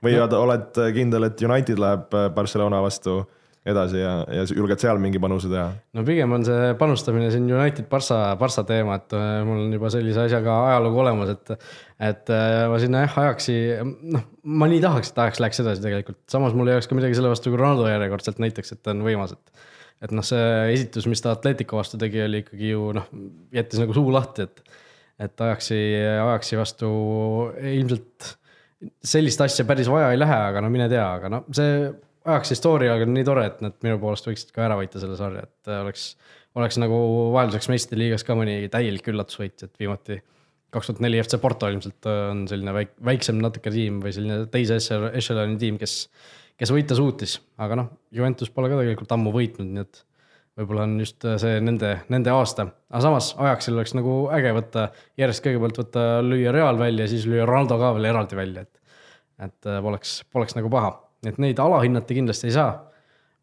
[0.05, 0.29] või no.
[0.41, 3.23] oled kindel, et United läheb Barcelona vastu
[3.67, 5.67] edasi ja, ja julged seal mingi panuse teha?
[5.97, 9.91] no pigem on see panustamine siin United Barca, Barca teema, et äh, mul on juba
[9.93, 11.69] sellise asjaga ajalugu olemas, et.
[12.11, 13.57] et äh, ma sinna jah ajaksi,
[14.15, 14.25] noh,
[14.57, 17.33] ma nii tahaks, et ajaks läheks edasi tegelikult, samas mul ei oleks ka midagi selle
[17.33, 19.65] vastu, kui Ronaldo järjekordselt näiteks, et ta on võimas, et.
[20.07, 23.09] et noh, see esitus, mis ta Atletico vastu tegi, oli ikkagi ju noh,
[23.53, 24.77] jättis nagu suu lahti, et.
[25.21, 25.81] et ajaksi,
[26.17, 26.93] ajaksi vastu
[27.61, 28.35] ilmselt
[29.05, 31.91] sellist asja päris vaja ei lähe, aga no mine tea, aga noh, see
[32.25, 35.45] ajaks historia on nii tore, et nad minu poolest võiksid ka ära võita selle sarja,
[35.47, 36.11] et äh, oleks,
[36.59, 36.99] oleks nagu
[37.35, 40.19] vahelduseks meistriliigas ka mõni täielik üllatusvõit, et viimati
[40.71, 44.45] kaks tuhat neli FC Porto ilmselt äh, on selline väik-, väiksem natuke tiim või selline
[44.53, 44.77] teise
[45.09, 46.05] echelon'i tiim, kes,
[46.59, 50.03] kes võita suutis, aga noh, Juventus pole ka tegelikult ammu võitnud, nii et
[50.61, 54.91] võib-olla on just äh, see nende, nende aasta, aga samas Ajaxil oleks nagu äge võtta,
[55.19, 58.99] järjest kõigepealt võtta, lüüa Real välja, siis lüüa Ronaldo ka veel eraldi välja, et,
[59.47, 62.71] et poleks, poleks nagu paha et neid alahinnata kindlasti ei saa.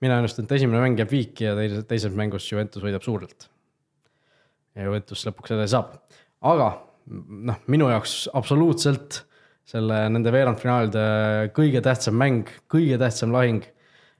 [0.00, 3.48] mina ennustan, et esimene mäng jääb viiki ja teises, teises mängus Juventus võidab suurelt.
[4.74, 5.96] ja Juventus lõpuks edasi saab,
[6.42, 6.68] aga
[7.08, 9.22] noh, minu jaoks absoluutselt
[9.68, 11.02] selle, nende veerandfinaalide
[11.56, 13.66] kõige tähtsam mäng, kõige tähtsam lahing.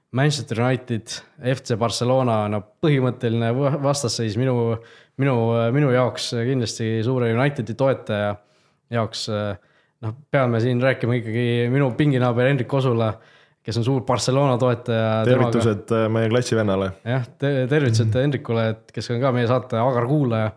[0.09, 3.51] Manchester United, FC Barcelona, no põhimõtteline
[3.83, 4.55] vastasseis minu,
[5.21, 5.35] minu,
[5.75, 8.31] minu jaoks kindlasti suure Unitedi toetaja
[8.89, 9.27] jaoks.
[10.01, 13.11] noh, peame siin rääkima ikkagi minu pinginaaber Hendrik Osula
[13.69, 15.09] kes on suur Barcelona toetaja.
[15.27, 16.05] tervitused temaga...
[16.05, 16.91] Äh, meie klassivennale.
[17.05, 20.53] jah te, tervitused Hendrikule, et kes on ka meie saate agar kuulaja.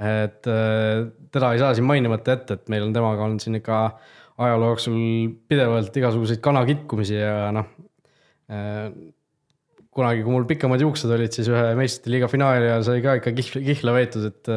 [0.00, 3.80] et äh, teda ei saa siin mainimata jätta, et meil on temaga olnud siin ikka
[4.40, 5.00] ajaloo jooksul
[5.48, 7.72] pidevalt igasuguseid kanakitkumisi ja noh.
[8.50, 8.86] Äh,
[9.90, 13.34] kunagi, kui mul pikemad juuksed olid, siis ühe meistrite liiga finaali ajal sai ka ikka
[13.36, 14.54] kihla, kihla veetud, et.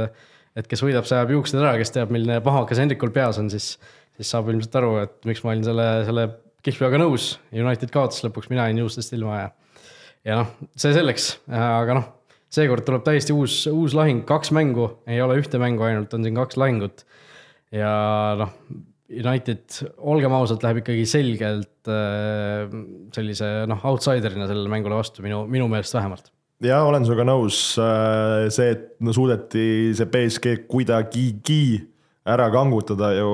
[0.54, 3.72] et kes võidab, see ajab juuksed ära, kes teab, milline pahakas Hendrikul peas on, siis,
[4.14, 6.28] siis saab ilmselt aru, et miks ma olin selle, selle
[6.64, 9.48] Kihlveoga nõus, United kaotas lõpuks, mina jäin juustest ilma ja.
[10.30, 12.06] ja noh, see selleks, aga noh,
[12.54, 16.38] seekord tuleb täiesti uus, uus lahing, kaks mängu, ei ole ühte mängu ainult, on siin
[16.40, 17.04] kaks lahingut.
[17.76, 17.94] ja
[18.40, 18.54] noh,
[19.14, 19.66] United,
[20.00, 22.72] olgem ausad, läheb ikkagi selgelt äh,
[23.14, 26.32] sellise noh, outsider'ina sellele mängule vastu, minu, minu meelest vähemalt
[26.64, 31.66] ja olen sinuga nõus, äh, see, et no suudeti see BSG kuidagigi
[32.24, 33.34] ära kangutada ju,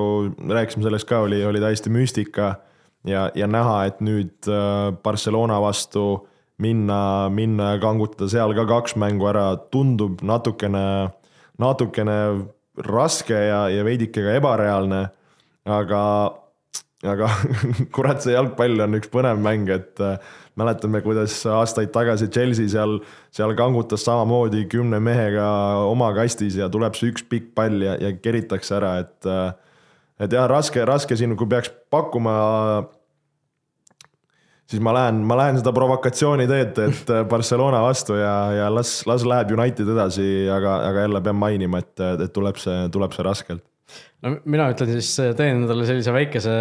[0.50, 2.56] rääkisime sellest ka, oli, oli täiesti müstika
[3.08, 6.26] ja, ja näha, et nüüd äh, Barcelona vastu
[6.60, 10.84] minna, minna ja kangutada seal ka kaks mängu ära, tundub natukene,
[11.60, 12.18] natukene
[12.86, 15.08] raske ja, ja veidike ka ebareaalne.
[15.70, 16.02] aga,
[17.06, 17.30] aga
[17.94, 20.18] kurat, see jalgpall on üks põnev mäng, et äh,
[20.60, 22.98] mäletame, kuidas aastaid tagasi Chelsea seal,
[23.32, 25.46] seal kangutas samamoodi kümne mehega
[25.88, 29.52] oma kastis ja tuleb see üks pikk pall ja, ja keritakse ära, et äh,
[30.20, 32.34] et jah, raske, raske siin, kui peaks pakkuma,
[34.70, 39.26] siis ma lähen, ma lähen seda provokatsiooni teed, et Barcelona vastu ja, ja las, las
[39.26, 43.66] läheb United edasi, aga, aga jälle pean mainima, et, et tuleb see, tuleb see raskelt
[44.24, 46.54] no mina ütlen siis, teen endale sellise väikese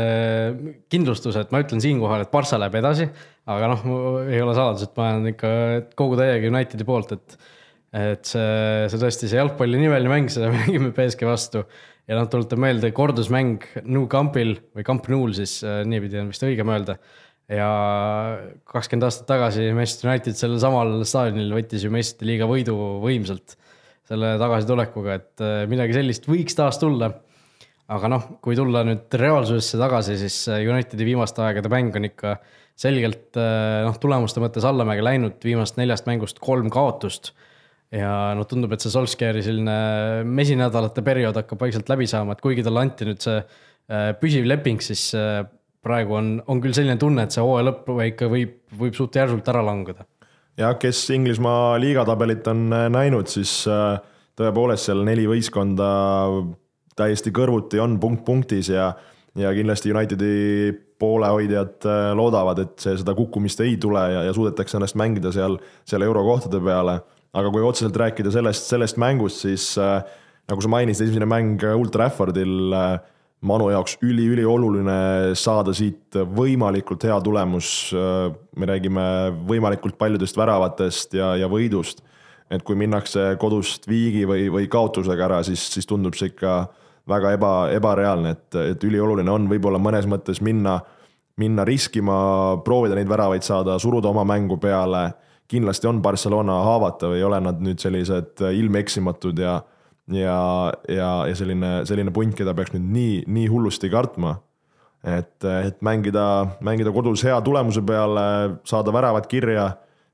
[0.91, 3.09] kindlustuse, et ma ütlen siinkohal, et Barca läheb edasi.
[3.49, 3.85] aga noh,
[4.29, 5.51] ei ole saladus, et ma olen ikka
[5.99, 7.39] kogu täiega Unitedi poolt, et.
[7.99, 8.49] et see,
[8.91, 11.65] see tõesti, see jalgpallinimeline mäng, seda mängime BSG vastu
[12.09, 16.45] ja noh, tuletan meelde, kordusmäng Nou Campil või Camp Nou'l siis äh, niipidi on vist
[16.45, 16.97] õigem öelda.
[17.49, 17.69] ja
[18.69, 23.57] kakskümmend aastat tagasi Manchester United sellel samal staadionil võttis ju meistrite liiga võidu võimsalt
[24.09, 27.11] selle tagasitulekuga, et äh, midagi sellist võiks taas tulla.
[27.89, 32.39] aga noh, kui tulla nüüd reaalsusesse tagasi, siis äh, Unitedi viimaste aegade mäng on ikka
[32.79, 37.33] selgelt noh, tulemuste mõttes allamäge läinud, viimasest neljast mängust kolm kaotust
[37.95, 39.77] ja noh, tundub, et see Solskjaeri selline
[40.29, 44.81] mesinädalate periood hakkab vaikselt läbi saama, et kuigi talle anti nüüd see äh, püsiv leping,
[44.85, 45.41] siis äh,
[45.85, 49.47] praegu on, on küll selline tunne, et see hooaja lõpp ikka võib, võib suht järsult
[49.49, 50.05] ära langeda.
[50.59, 53.63] jah, kes Inglismaa liigatabelit on äh, näinud, siis
[54.39, 55.89] tõepoolest seal neli võistkonda
[56.99, 58.91] täiesti kõrvuti on punkt punktis ja,
[59.39, 61.85] ja kindlasti Unitedi poolehoidjad
[62.19, 65.55] loodavad, et see, seda kukkumist ei tule ja, ja suudetakse ennast mängida seal,
[65.87, 66.97] seal eurokohtade peale
[67.33, 70.01] aga kui otseselt rääkida sellest, sellest mängust, siis äh,
[70.49, 72.99] nagu sa mainisid, esimene mäng Old Traffordil äh,
[73.39, 78.33] Manu jaoks üli-ülioluline saada siit võimalikult hea tulemus äh,.
[78.59, 79.03] me räägime
[79.47, 82.03] võimalikult paljudest väravatest ja, ja võidust.
[82.51, 86.65] et kui minnakse kodust viigi või, või kaotusega ära, siis, siis tundub see ikka
[87.07, 90.79] väga eba, ebareaalne, et, et ülioluline on võib-olla mõnes mõttes minna,
[91.37, 95.05] minna riskima, proovida neid väravaid saada, suruda oma mängu peale
[95.49, 99.59] kindlasti on Barcelona haavatav, ei ole nad nüüd sellised ilmeksimatud ja
[100.09, 104.39] ja, ja, ja selline, selline punt, keda peaks nüüd nii, nii hullusti kartma.
[105.05, 106.23] et, et mängida,
[106.65, 109.69] mängida kodus hea tulemuse peale, saada väravad kirja,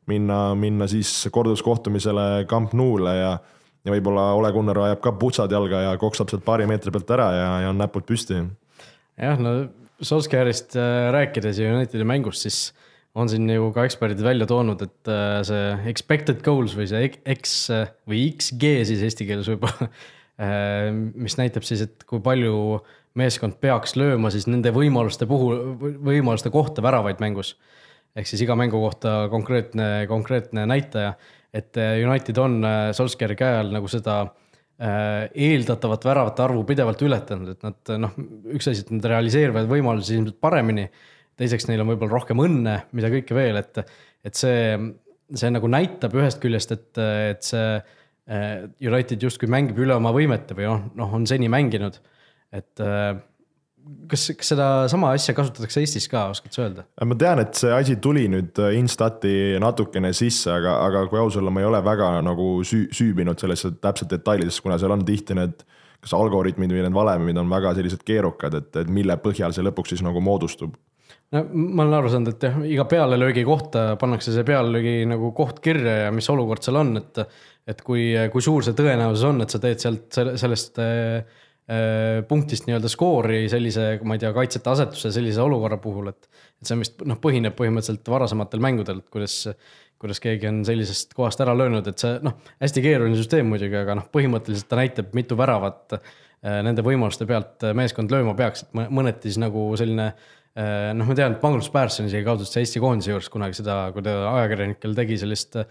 [0.05, 3.37] minna, minna siis korduskohtumisele Camp Nou'le ja
[3.85, 7.27] ja võib-olla Ole Gunnar ajab ka putsad jalga ja koksab sealt paari meetri pealt ära
[7.35, 8.41] ja, ja on näpud püsti.
[9.21, 9.67] jah, no
[10.01, 12.73] Solskjaerist äh, rääkides ja Unitedi mängust, siis
[13.15, 17.55] on siin ju ka eksperdid välja toonud, et äh, see expected goals või see X
[18.09, 19.87] või XG siis eesti keeles võib-olla,
[20.43, 22.81] äh, mis näitab siis, et kui palju
[23.15, 25.61] meeskond peaks lööma siis nende võimaluste puhul,
[26.03, 27.55] võimaluste kohta väravaid mängus.
[28.15, 31.15] ehk siis iga mängu kohta konkreetne, konkreetne näitaja,
[31.55, 32.59] et äh, United on
[32.95, 34.25] Solskjaeri käe all nagu seda
[34.75, 38.17] eeldatavat väravate arvu pidevalt ületanud, et nad noh,
[38.51, 40.89] üks asi, et nad realiseerivad võimalusi ilmselt paremini
[41.39, 43.83] teiseks, neil on võib-olla rohkem õnne, mida kõike veel, et,
[44.25, 44.79] et see,
[45.35, 50.57] see nagu näitab ühest küljest, et, et see eh, United justkui mängib üle oma võimete
[50.57, 51.99] või noh, noh, on seni mänginud.
[52.55, 53.15] et eh,
[54.09, 56.87] kas, kas sedasama asja kasutatakse Eestis ka, oskad sa öelda?
[57.05, 61.53] ma tean, et see asi tuli nüüd Instati natukene sisse, aga, aga kui aus olla,
[61.53, 65.65] ma ei ole väga nagu süü-, süübinud sellesse täpselt detailidesse, kuna seal on tihti need
[66.05, 69.95] kas algoritmid või need valemid on väga sellised keerukad, et, et mille põhjal see lõpuks
[69.95, 70.75] siis nagu moodustub
[71.33, 75.61] no ma olen aru saanud, et jah, iga pealelöögi kohta pannakse see pealelöögi nagu koht
[75.63, 77.25] kirja ja mis olukord seal on, et.
[77.65, 82.67] et kui, kui suur see tõenäosus on, et sa teed sealt sellest äh, äh, punktist
[82.67, 86.29] nii-öelda skoori sellise, ma ei tea, kaitsjate asetuse sellise olukorra puhul, et.
[86.61, 89.39] et see vist noh, põhineb põhimõtteliselt varasematel mängudel, et kuidas,
[90.01, 93.97] kuidas keegi on sellisest kohast ära löönud, et see noh, hästi keeruline süsteem muidugi, aga
[93.97, 96.15] noh, põhimõtteliselt ta näitab, mitu väravat äh,
[96.69, 100.11] nende võimaluste pealt meeskond lööma peaks, et mõneti siis nagu selline
[100.55, 104.15] noh, ma tean, et Magnus Persson isegi kaotas Eesti koondise juures kunagi seda, kui ta
[104.29, 105.67] ajakirjanikel tegi sellist äh,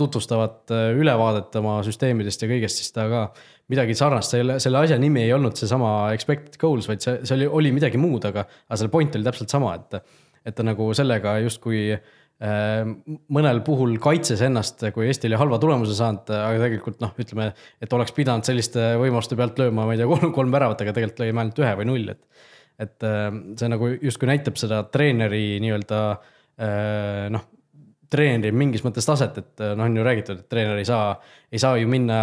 [0.00, 3.22] tutvustavat äh, ülevaadet oma süsteemidest ja kõigest, siis ta ka
[3.72, 7.50] midagi sarnast, selle, selle asja nimi ei olnud seesama expected goals, vaid see, see oli,
[7.60, 10.00] oli midagi muud, aga, aga selle point oli täpselt sama, et,
[10.46, 11.90] et ta nagu sellega justkui
[13.32, 17.46] mõnel puhul kaitses ennast, kui Eesti oli halva tulemuse saanud, aga tegelikult noh, ütleme,
[17.80, 21.22] et oleks pidanud selliste võimaluste pealt lööma, ma ei tea, kolm, kolm väravat, aga tegelikult
[21.24, 22.20] lõime ainult ühe või null, et
[22.82, 27.44] et äh, see nagu justkui näitab seda treeneri nii-öelda äh, noh,
[28.12, 31.14] treeneri mingis mõttes taset, et äh, noh, on ju räägitud, et treener ei saa,
[31.52, 32.18] ei saa ju minna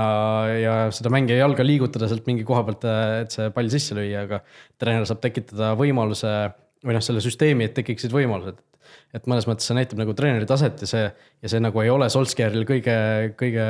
[0.55, 2.85] ja seda mängija jalga liigutada sealt mingi koha pealt,
[3.23, 4.43] et see pall sisse lüüa, aga
[4.81, 6.33] treener saab tekitada võimaluse
[6.83, 8.61] või noh, selle süsteemi, et tekiksid võimalused.
[9.13, 11.05] et mõnes mõttes see näitab nagu treeneri taset ja see,
[11.41, 12.95] ja see nagu ei ole Solskjaeril kõige,
[13.39, 13.65] kõige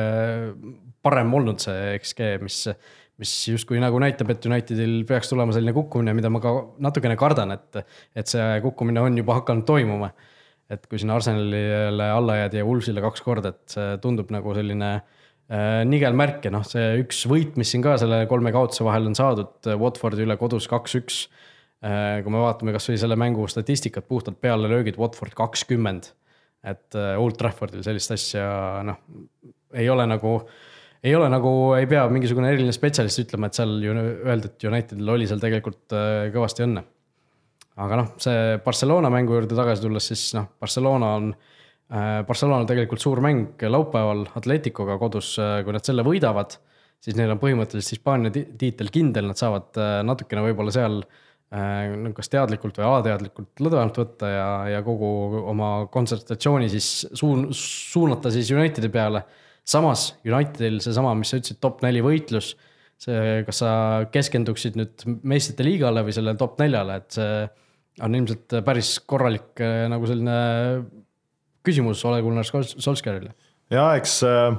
[1.03, 2.59] parem olnud see XG, mis
[3.24, 6.53] mis justkui nagu näitab, et Unitedil peaks tulema selline kukkumine, mida ma ka
[6.84, 7.82] natukene kardan, et,
[8.19, 10.13] et see kukkumine on juba hakanud toimuma.
[10.74, 14.89] et kui sinna Arsenalile alla jääd ja Wolvesile kaks korda, et see tundub nagu selline
[14.95, 19.11] äh, nigel märk ja noh, see üks võit, mis siin ka selle kolme kaotuse vahel
[19.11, 21.19] on saadud Watfordi üle kodus kaks-üks
[21.84, 22.24] äh,.
[22.24, 26.13] kui me vaatame kasvõi selle mängu statistikat puhtalt peale löögid, Watford kakskümmend.
[26.63, 28.47] et äh, Old Traffordil sellist asja
[28.88, 29.03] noh,
[29.78, 30.61] ei ole nagu äh,
[31.03, 35.09] ei ole nagu, ei pea mingisugune eriline spetsialist ütlema, et seal ju öeldi, et Unitedil
[35.15, 36.83] oli seal tegelikult äh, kõvasti õnne.
[37.83, 41.33] aga noh, see Barcelona mängu juurde tagasi tulles, siis noh, Barcelona on,
[41.91, 46.55] äh, Barcelonal tegelikult suur mäng laupäeval Atleticoga kodus, äh, kui nad selle võidavad,
[47.03, 49.75] siis neil on põhimõtteliselt Hispaania tiitel kindel, nad saavad
[50.07, 51.03] natukene võib-olla seal
[52.17, 55.09] kas teadlikult või alateadlikult lõdvemalt võtta ja, ja kogu
[55.51, 59.21] oma kontsentratsiooni siis suun-, suunata siis Unitedi peale
[59.68, 62.53] samas Unitedil seesama, mis sa ütlesid, top neli võitlus.
[63.03, 63.70] see, kas sa
[64.14, 67.39] keskenduksid nüüd meistrite liigale või sellele top neljale, et see
[68.03, 69.59] on ilmselt päris korralik
[69.91, 70.38] nagu selline
[71.66, 73.34] küsimus Ole Gunnar Solskjaerile.
[73.74, 74.55] ja eks äh,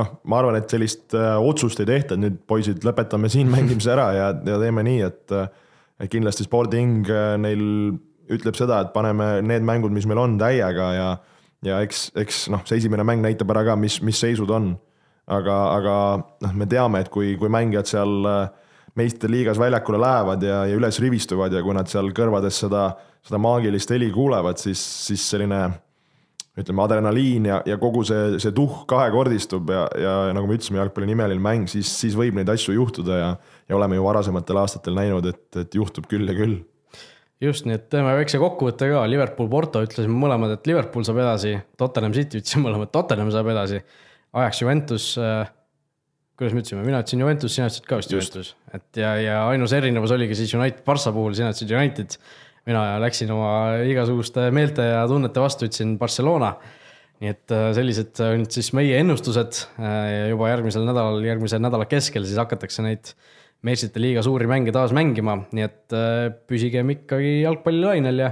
[0.00, 3.94] noh, ma arvan, et sellist äh, otsust ei tehta, et nüüd poisid, lõpetame siin mängimise
[3.94, 5.38] ära ja, ja teeme nii, et,
[6.10, 7.06] kindlasti spordihing
[7.40, 7.60] neil
[8.34, 11.06] ütleb seda, et paneme need mängud, mis meil on täiega ja,
[11.64, 14.74] ja eks, eks noh, see esimene mäng näitab ära ka, mis, mis seisud on.
[15.24, 15.94] aga, aga
[16.44, 18.26] noh, me teame, et kui, kui mängijad seal
[18.94, 22.90] meistriliigas väljakule lähevad ja, ja üles rivistuvad ja kui nad seal kõrvades seda,
[23.24, 25.62] seda maagilist heli kuulevad, siis, siis selline
[26.54, 31.10] ütleme, adrenaliin ja, ja kogu see, see tuhk kahekordistub ja, ja nagu me ütlesime, jalgpalli
[31.10, 33.32] nimeline mäng, siis, siis võib neid asju juhtuda ja,
[33.68, 36.60] ja oleme ju varasematel aastatel näinud, et, et juhtub küll ja küll.
[37.42, 41.56] Just, nii et teeme väikse kokkuvõtte ka, Liverpool, Porto ütlesime mõlemad, et Liverpool saab edasi,
[41.80, 43.80] Tottenham City ütlesime mõlemad, Tottenham saab edasi.
[44.34, 45.50] Ajax Juventus äh,,
[46.38, 49.74] kuidas me ütlesime, mina ütlesin Juventus, sina ütlesid ka vist Juventus, et ja, ja ainus
[49.76, 52.18] erinevus oligi siis United Barca puhul, sina ütlesid United.
[52.64, 53.50] Mina läksin oma
[53.84, 56.54] igasuguste meelte ja tunnete vastu, ütlesin Barcelona.
[57.22, 59.60] nii et äh, sellised olid siis meie ennustused.
[59.78, 63.12] Äh, ja juba järgmisel nädalal, järgmise nädala keskel siis hakatakse neid
[63.64, 68.30] meistrite liiga suuri mänge taas mängima, nii et äh, püsigem ikkagi jalgpallilainel ja,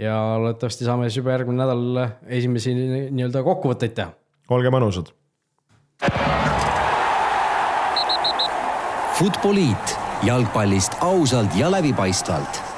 [0.00, 2.04] ja loodetavasti saame siis juba järgmine nädal
[2.38, 4.14] esimesi nii-öelda kokkuvõtteid teha.
[4.50, 5.12] olge mõnusad.
[9.20, 12.69] Futboliit jalgpallist ausalt ja läbipaistvalt